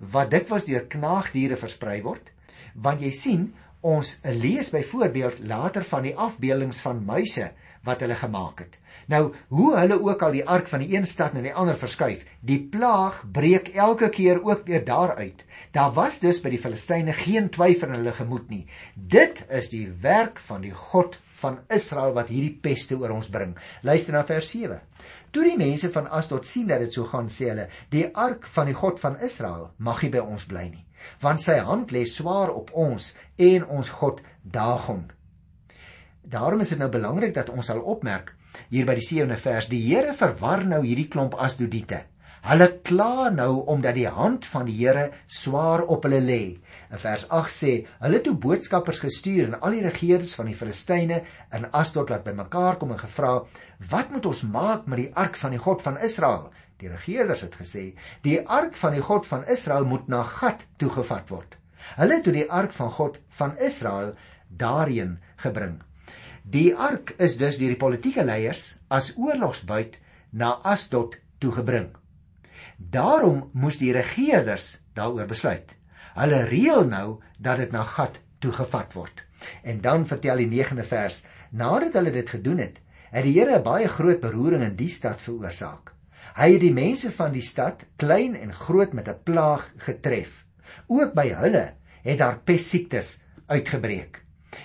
wat 0.00 0.30
dikwels 0.32 0.64
deur 0.64 0.86
knaagdiere 0.88 1.58
versprei 1.60 1.98
word, 2.00 2.30
want 2.72 3.02
jy 3.04 3.10
sien 3.12 3.42
ons 3.84 4.14
lees 4.24 4.70
byvoorbeeld 4.72 5.42
later 5.44 5.84
van 5.84 6.08
die 6.08 6.14
afbeeldings 6.16 6.80
van 6.80 7.04
muise 7.04 7.50
wat 7.84 8.00
hulle 8.00 8.16
gemaak 8.16 8.64
het. 8.64 8.79
Nou, 9.10 9.32
hoe 9.50 9.70
hulle 9.74 9.96
ook 9.98 10.22
al 10.22 10.36
die 10.36 10.44
ark 10.46 10.68
van 10.70 10.84
die 10.84 10.92
een 10.94 11.06
stad 11.06 11.32
na 11.34 11.40
die 11.42 11.54
ander 11.54 11.74
verskuif, 11.78 12.22
die 12.46 12.60
plaag 12.62 13.24
breek 13.34 13.72
elke 13.74 14.08
keer 14.14 14.38
ook 14.46 14.68
weer 14.70 14.84
daaruit. 14.86 15.42
Daar 15.74 15.90
was 15.96 16.20
dus 16.22 16.38
by 16.44 16.52
die 16.52 16.60
Filistyne 16.62 17.16
geen 17.18 17.48
twyfel 17.50 17.90
in 17.90 17.98
hulle 17.98 18.14
gemoed 18.14 18.46
nie. 18.52 18.62
Dit 18.94 19.42
is 19.50 19.72
die 19.74 19.88
werk 20.04 20.38
van 20.46 20.62
die 20.62 20.74
God 20.74 21.18
van 21.42 21.58
Israel 21.74 22.14
wat 22.14 22.30
hierdie 22.30 22.54
peste 22.62 23.00
oor 23.00 23.16
ons 23.16 23.32
bring. 23.32 23.56
Luister 23.82 24.14
na 24.14 24.22
vers 24.28 24.52
7. 24.54 24.78
Toe 25.34 25.46
die 25.46 25.58
mense 25.58 25.90
van 25.90 26.06
Asdod 26.14 26.46
sien 26.46 26.70
dat 26.70 26.82
dit 26.84 26.94
so 26.94 27.10
gaan, 27.10 27.30
sê 27.30 27.50
hulle: 27.50 27.68
"Die 27.90 28.06
ark 28.14 28.46
van 28.54 28.70
die 28.70 28.78
God 28.78 29.00
van 29.02 29.18
Israel 29.18 29.70
mag 29.78 30.02
nie 30.02 30.14
by 30.14 30.22
ons 30.22 30.46
bly 30.46 30.68
nie, 30.70 30.84
want 31.22 31.42
sy 31.42 31.58
hand 31.58 31.90
lê 31.90 32.06
swaar 32.06 32.50
op 32.54 32.70
ons 32.74 33.14
en 33.38 33.66
ons 33.66 33.90
God 33.90 34.22
Dagon." 34.42 35.08
Daarom 36.22 36.60
is 36.60 36.68
dit 36.68 36.78
nou 36.78 36.90
belangrik 36.90 37.34
dat 37.34 37.50
ons 37.50 37.66
sal 37.66 37.80
opmerk 37.80 38.34
hier 38.70 38.86
by 38.86 38.94
die 38.98 39.06
7de 39.06 39.36
vers: 39.36 39.68
Die 39.70 39.82
Here 39.88 40.14
verwar 40.14 40.64
nou 40.66 40.80
hierdie 40.84 41.08
klomp 41.08 41.36
Asdodiete. 41.38 42.04
Hulle 42.40 42.66
kla 42.88 43.28
nou 43.28 43.66
omdat 43.68 43.98
die 43.98 44.08
hand 44.08 44.46
van 44.48 44.64
die 44.64 44.76
Here 44.78 45.10
swaar 45.28 45.82
op 45.92 46.06
hulle 46.08 46.22
lê. 46.24 46.42
In 46.88 47.02
vers 47.02 47.26
8 47.28 47.52
sê: 47.52 47.72
Hulle 48.00 48.16
het 48.16 48.24
toe 48.28 48.36
boodskappers 48.46 49.02
gestuur 49.04 49.50
en 49.50 49.58
al 49.60 49.76
die 49.76 49.84
regerders 49.84 50.32
van 50.38 50.48
die 50.48 50.56
Filistyne 50.56 51.20
in 51.56 51.68
Asdod 51.76 52.08
laat 52.10 52.24
bymekaar 52.24 52.80
kom 52.80 52.94
en 52.96 53.02
gevra: 53.02 53.34
"Wat 53.90 54.10
moet 54.10 54.26
ons 54.26 54.42
maak 54.42 54.86
met 54.86 55.02
die 55.02 55.12
ark 55.14 55.36
van 55.36 55.52
die 55.56 55.62
God 55.68 55.82
van 55.82 56.00
Israel?" 56.00 56.50
Die 56.80 56.88
regerders 56.88 57.44
het 57.44 57.60
gesê: 57.60 57.92
"Die 58.22 58.40
ark 58.48 58.74
van 58.74 58.96
die 58.96 59.04
God 59.04 59.26
van 59.26 59.44
Israel 59.44 59.84
moet 59.84 60.08
na 60.08 60.22
Gat 60.22 60.66
toegevat 60.78 61.28
word." 61.28 61.56
Hulle 61.96 62.14
het 62.14 62.24
toe 62.24 62.32
die 62.32 62.50
ark 62.50 62.72
van 62.72 62.90
God 62.90 63.20
van 63.28 63.56
Israel 63.58 64.14
daarheen 64.48 65.18
gebring. 65.36 65.80
Die 66.50 66.74
ark 66.74 67.12
is 67.22 67.36
dus 67.38 67.60
deur 67.60 67.70
die 67.70 67.78
politieke 67.78 68.24
leiers 68.26 68.80
as 68.90 69.12
oorlogsbuit 69.14 70.00
na 70.34 70.56
Asdod 70.66 71.12
toegebring. 71.38 71.92
Daarom 72.76 73.44
moes 73.54 73.76
die 73.78 73.92
regerders 73.94 74.80
daaroor 74.98 75.28
besluit. 75.30 75.76
Hulle 76.16 76.40
reël 76.48 76.88
nou 76.90 77.20
dat 77.38 77.60
dit 77.62 77.70
na 77.70 77.84
Gat 77.86 78.18
toegevat 78.42 78.96
word. 78.98 79.22
En 79.62 79.78
dan 79.84 80.06
vertel 80.10 80.42
die 80.42 80.48
9de 80.50 80.86
vers: 80.90 81.20
Nadat 81.54 82.00
hulle 82.00 82.10
dit 82.16 82.32
gedoen 82.34 82.64
het, 82.64 82.80
het 83.12 83.24
die 83.24 83.36
Here 83.36 83.58
'n 83.58 83.62
baie 83.62 83.88
groot 83.88 84.20
beroering 84.20 84.64
in 84.66 84.74
die 84.76 84.90
stad 84.90 85.20
veroorsaak. 85.20 85.94
Hy 86.34 86.52
het 86.52 86.60
die 86.60 86.74
mense 86.74 87.12
van 87.12 87.32
die 87.32 87.46
stad, 87.46 87.84
klein 87.96 88.34
en 88.34 88.52
groot, 88.52 88.92
met 88.92 89.08
'n 89.08 89.22
plaag 89.22 89.70
getref. 89.76 90.44
Ook 90.88 91.14
by 91.14 91.28
hulle 91.28 91.74
het 92.02 92.18
daar 92.18 92.40
pestsiektes 92.44 93.22
uitgebreek. 93.46 94.24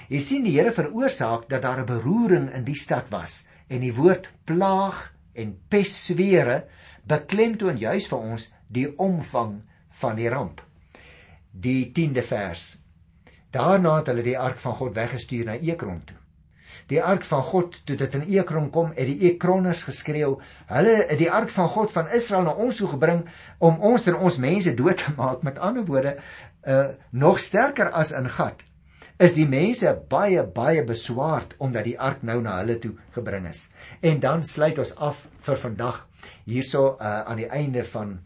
Jy 0.09 0.19
sien 0.19 0.43
die 0.43 0.55
Here 0.57 0.71
veroorsaak 0.71 1.49
dat 1.49 1.61
daar 1.61 1.81
'n 1.81 1.85
beroering 1.85 2.53
in 2.53 2.63
die 2.63 2.75
stad 2.75 3.09
was 3.09 3.45
en 3.69 3.81
die 3.81 3.93
woord 3.93 4.29
plaag 4.45 5.13
en 5.33 5.57
pesswere 5.69 6.65
beklemtoon 7.03 7.77
juis 7.77 8.07
vir 8.07 8.19
ons 8.19 8.53
die 8.67 8.97
omvang 8.97 9.61
van 9.89 10.15
die 10.15 10.29
ramp 10.29 10.61
die 11.55 11.91
10de 11.95 12.23
vers. 12.23 12.77
Daarna 13.51 13.97
het 14.01 14.11
hulle 14.11 14.23
die 14.25 14.37
ark 14.39 14.59
van 14.59 14.75
God 14.75 14.95
weggestuur 14.95 15.45
na 15.45 15.55
Ekron 15.55 16.01
toe. 16.05 16.17
Die 16.91 16.99
ark 17.01 17.23
van 17.23 17.41
God 17.41 17.79
toe 17.87 17.95
dit 17.97 18.15
in 18.19 18.25
Ekron 18.35 18.69
kom, 18.69 18.91
het 18.97 19.07
die 19.07 19.31
Ekronners 19.31 19.85
geskreeu, 19.87 20.35
hulle 20.69 20.95
het 21.07 21.17
die 21.17 21.31
ark 21.31 21.49
van 21.55 21.69
God 21.71 21.91
van 21.91 22.11
Israel 22.13 22.43
na 22.45 22.53
ons 22.61 22.81
toe 22.81 22.89
gebring 22.91 23.23
om 23.63 23.79
ons 23.79 24.07
en 24.11 24.19
ons 24.19 24.37
mense 24.37 24.75
dood 24.75 24.99
te 24.99 25.15
maak. 25.17 25.41
Met 25.47 25.57
ander 25.57 25.85
woorde, 25.87 26.17
uh 26.67 26.87
nog 27.11 27.39
sterker 27.39 27.89
as 27.89 28.11
in 28.11 28.27
Gat 28.29 28.65
is 29.17 29.31
die 29.35 29.47
mense 29.47 29.91
baie 30.11 30.43
baie 30.43 30.83
beswaard 30.83 31.55
omdat 31.63 31.87
die 31.87 31.97
ark 31.99 32.23
nou 32.27 32.41
na 32.43 32.57
hulle 32.59 32.75
toe 32.83 32.91
gebring 33.15 33.47
is. 33.47 33.69
En 34.03 34.19
dan 34.19 34.43
sluit 34.43 34.79
ons 34.81 34.95
af 34.99 35.21
vir 35.47 35.59
vandag 35.61 36.01
hierso 36.43 36.95
uh 36.99 37.21
aan 37.23 37.39
die 37.39 37.47
einde 37.49 37.85
van 37.87 38.17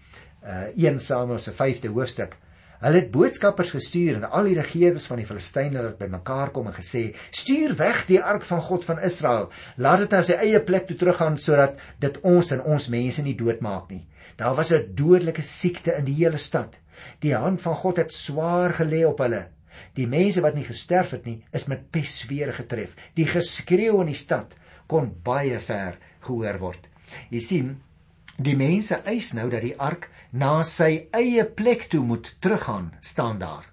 uh 0.42 0.70
1 0.74 1.00
Samuel 1.00 1.40
se 1.40 1.54
5de 1.54 1.94
hoofstuk. 1.94 2.38
Hulle 2.80 3.02
het 3.02 3.12
boodskappers 3.12 3.74
gestuur 3.76 4.16
en 4.18 4.30
al 4.32 4.50
die 4.50 4.56
regerders 4.56 5.06
van 5.12 5.20
die 5.20 5.28
Filistyne 5.28 5.82
het 5.84 5.98
bymekaar 6.00 6.54
kom 6.56 6.72
en 6.72 6.74
gesê: 6.74 7.14
"Stuur 7.30 7.76
weg 7.76 8.06
die 8.08 8.22
ark 8.22 8.46
van 8.48 8.62
God 8.62 8.86
van 8.86 9.04
Israel. 9.04 9.50
Laat 9.76 10.00
dit 10.00 10.12
na 10.16 10.24
sy 10.24 10.40
eie 10.40 10.64
plek 10.64 10.88
toe 10.88 10.98
teruggaan 10.98 11.38
sodat 11.38 11.78
dit 12.00 12.20
ons 12.24 12.52
en 12.52 12.64
ons 12.64 12.90
mense 12.90 13.22
nie 13.22 13.36
doodmaak 13.36 13.92
nie." 13.92 14.08
Daar 14.38 14.56
was 14.56 14.72
'n 14.72 14.96
dodelike 14.96 15.42
siekte 15.42 15.98
in 15.98 16.06
die 16.06 16.18
hele 16.24 16.38
stad. 16.38 16.80
Die 17.20 17.36
hand 17.36 17.62
van 17.62 17.76
God 17.76 17.98
het 17.98 18.14
swaar 18.14 18.74
gelê 18.74 19.06
op 19.06 19.20
hulle. 19.20 19.59
Die 19.98 20.08
mense 20.08 20.42
wat 20.46 20.56
nie 20.56 20.66
gesterf 20.68 21.14
het 21.16 21.26
nie, 21.26 21.40
is 21.56 21.68
met 21.68 21.90
pestswere 21.94 22.54
getref. 22.56 22.96
Die 23.16 23.28
geskreeu 23.28 24.00
in 24.02 24.12
die 24.12 24.18
stad 24.18 24.56
kon 24.90 25.12
baie 25.24 25.60
ver 25.60 25.98
gehoor 26.26 26.60
word. 26.62 26.88
Jy 27.34 27.42
sien, 27.44 27.70
die 28.38 28.56
mense 28.58 29.02
eis 29.10 29.34
nou 29.38 29.50
dat 29.52 29.66
die 29.66 29.76
ark 29.78 30.10
na 30.32 30.62
sy 30.64 31.10
eie 31.16 31.46
plek 31.46 31.88
toe 31.92 32.04
moet 32.06 32.36
teruggaan, 32.42 32.94
staan 33.02 33.40
daar. 33.42 33.66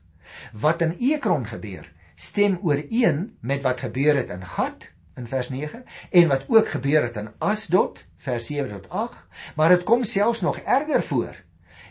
Wat 0.53 0.83
in 0.85 0.97
Ekron 1.13 1.47
gebeur, 1.49 1.87
stem 2.17 2.59
ooreen 2.65 3.37
met 3.41 3.65
wat 3.65 3.85
gebeur 3.87 4.17
het 4.17 4.33
in 4.33 4.45
Gat 4.57 4.91
in 5.17 5.29
vers 5.29 5.49
9 5.49 5.85
en 6.11 6.29
wat 6.29 6.45
ook 6.53 6.69
gebeur 6.69 7.07
het 7.07 7.17
in 7.17 7.31
Asdod 7.39 8.05
vers 8.21 8.47
7 8.47 8.71
tot 8.71 8.89
8, 8.91 9.17
maar 9.57 9.73
dit 9.73 9.85
kom 9.89 10.05
selfs 10.05 10.45
nog 10.45 10.59
erger 10.65 11.03
voor 11.03 11.37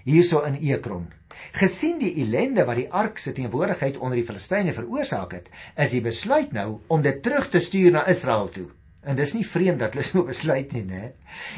hierso 0.06 0.44
in 0.46 0.60
Ekron. 0.62 1.08
Gesien 1.56 2.00
die 2.00 2.14
ellende 2.24 2.66
wat 2.66 2.80
die 2.80 2.90
ark 2.92 3.20
se 3.22 3.34
teenwoordigheid 3.34 3.98
onder 3.98 4.18
die 4.20 4.26
Filistyne 4.26 4.74
veroorsaak 4.74 5.34
het, 5.38 5.50
is 5.78 5.92
die 5.92 6.02
besluit 6.02 6.52
nou 6.56 6.80
om 6.88 7.02
dit 7.02 7.22
terug 7.24 7.50
te 7.50 7.60
stuur 7.60 7.92
na 7.92 8.06
Israel 8.12 8.50
toe. 8.50 8.68
En 9.06 9.16
dis 9.16 9.34
nie 9.38 9.46
vreemd 9.46 9.80
dat 9.80 9.94
hulle 9.94 10.06
so 10.08 10.26
besluit 10.26 10.74
nie, 10.74 10.84
né? 10.84 11.12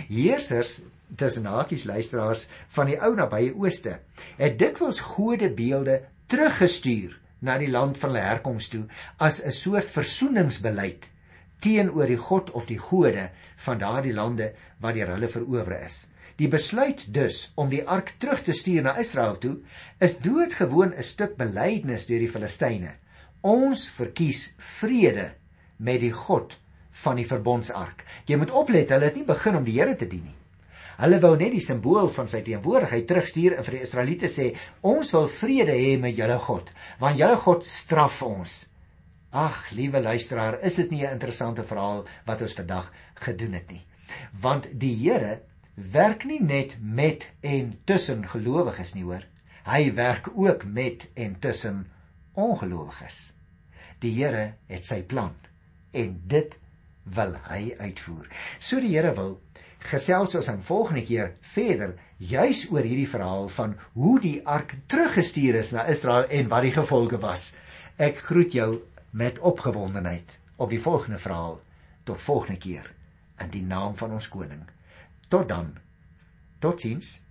Heersers 0.10 0.82
tussen 1.16 1.46
hakies 1.48 1.86
luisteraars 1.88 2.48
van 2.76 2.90
die 2.92 2.98
ou 3.00 3.14
nabye 3.16 3.54
ooste 3.56 4.00
het 4.38 4.58
dikwels 4.60 5.00
godebeelde 5.16 6.02
teruggestuur 6.28 7.16
na 7.48 7.56
die 7.62 7.70
land 7.72 8.00
van 8.02 8.12
hulle 8.12 8.26
herkoms 8.26 8.68
toe 8.74 8.84
as 9.24 9.40
'n 9.40 9.56
soort 9.56 9.88
versoeningsbeleid 9.88 11.10
teenoor 11.62 12.08
die 12.08 12.20
god 12.20 12.52
of 12.52 12.68
die 12.68 12.80
gode 12.80 13.30
van 13.66 13.80
daardie 13.82 14.14
lande 14.14 14.52
wat 14.80 14.94
deur 14.94 15.14
hulle 15.16 15.28
verower 15.28 15.82
is. 15.86 16.08
Die 16.38 16.48
besluit 16.48 17.08
dus 17.14 17.52
om 17.58 17.72
die 17.74 17.82
ark 17.82 18.14
terug 18.22 18.44
te 18.46 18.54
stuur 18.54 18.84
na 18.86 18.94
Israel 19.02 19.40
toe 19.42 19.56
is 20.00 20.20
doodgewoon 20.22 20.94
'n 20.94 21.04
stuk 21.04 21.36
belydenis 21.38 22.06
deur 22.06 22.20
die 22.20 22.30
Filistyne. 22.30 22.94
Ons 23.42 23.90
verkies 23.90 24.54
vrede 24.58 25.32
met 25.78 26.02
die 26.02 26.14
God 26.14 26.58
van 27.04 27.16
die 27.16 27.26
verbondsark. 27.26 28.06
Jy 28.26 28.38
moet 28.38 28.52
oplet, 28.52 28.90
hulle 28.90 29.10
het 29.10 29.16
nie 29.16 29.26
begin 29.26 29.56
om 29.56 29.64
die 29.64 29.80
Here 29.80 29.96
te 29.96 30.08
dien 30.08 30.24
nie. 30.24 30.36
Hulle 30.98 31.20
wou 31.22 31.36
net 31.38 31.52
die 31.54 31.62
simbool 31.62 32.10
van 32.10 32.28
sy 32.28 32.42
teenwoordigheid 32.42 33.08
terugstuur 33.08 33.58
en 33.58 33.66
vir 33.66 33.78
die 33.78 33.84
Israeliete 33.86 34.30
sê: 34.34 34.56
"Ons 34.82 35.12
wil 35.14 35.28
vrede 35.28 35.74
hê 35.74 36.00
met 36.00 36.18
julle 36.18 36.38
God, 36.38 36.72
want 37.00 37.18
julle 37.18 37.38
God 37.38 37.66
straf 37.66 38.22
ons." 38.24 38.66
Ag, 39.32 39.72
liewe 39.72 40.02
luisteraar, 40.02 40.60
is 40.62 40.76
dit 40.76 40.92
nie 40.92 41.06
'n 41.06 41.14
interessante 41.14 41.64
verhaal 41.64 42.06
wat 42.26 42.42
ons 42.42 42.54
vandag 42.54 42.92
gedoen 43.16 43.54
het 43.54 43.72
nie? 43.72 43.86
Want 44.42 44.68
die 44.80 44.96
Here 44.96 45.42
werk 45.78 46.26
nie 46.26 46.42
net 46.42 46.78
met 46.82 47.28
en 47.46 47.76
tussen 47.86 48.26
gelowiges 48.28 48.96
nie, 48.96 49.06
hoor. 49.06 49.26
Hy 49.68 49.94
werk 49.94 50.30
ook 50.34 50.66
met 50.66 51.06
en 51.14 51.36
tussen 51.40 51.86
ongelowiges. 52.34 53.34
Die 54.02 54.14
Here 54.18 54.56
het 54.70 54.86
sy 54.86 55.04
plan 55.04 55.36
en 55.92 56.16
dit 56.30 56.56
wil 57.14 57.36
hy 57.48 57.76
uitvoer. 57.78 58.26
So 58.60 58.82
die 58.82 58.96
Here 58.96 59.14
wil 59.18 59.38
gesels 59.88 60.36
ons 60.36 60.50
aan 60.50 60.64
volgende 60.66 61.04
keer 61.06 61.36
verder 61.54 61.94
juis 62.18 62.66
oor 62.72 62.86
hierdie 62.86 63.10
verhaal 63.10 63.50
van 63.54 63.76
hoe 63.94 64.18
die 64.22 64.40
ark 64.46 64.74
teruggestuur 64.90 65.60
is 65.62 65.76
na 65.76 65.86
Israel 65.92 66.26
en 66.34 66.50
wat 66.50 66.66
die 66.66 66.74
gevolge 66.74 67.22
was. 67.22 67.52
Ek 67.98 68.18
groet 68.26 68.54
jou 68.58 68.72
met 69.12 69.40
opgewondenheid 69.40 70.38
op 70.58 70.74
die 70.74 70.82
volgende 70.82 71.22
verhaal. 71.22 71.60
Tot 72.04 72.22
volgende 72.22 72.58
keer 72.60 72.90
in 73.44 73.54
die 73.54 73.64
naam 73.66 73.94
van 74.00 74.18
ons 74.18 74.30
koning. 74.32 74.66
Tot 75.28 75.48
dan. 75.50 75.74
Totsiens. 76.60 77.27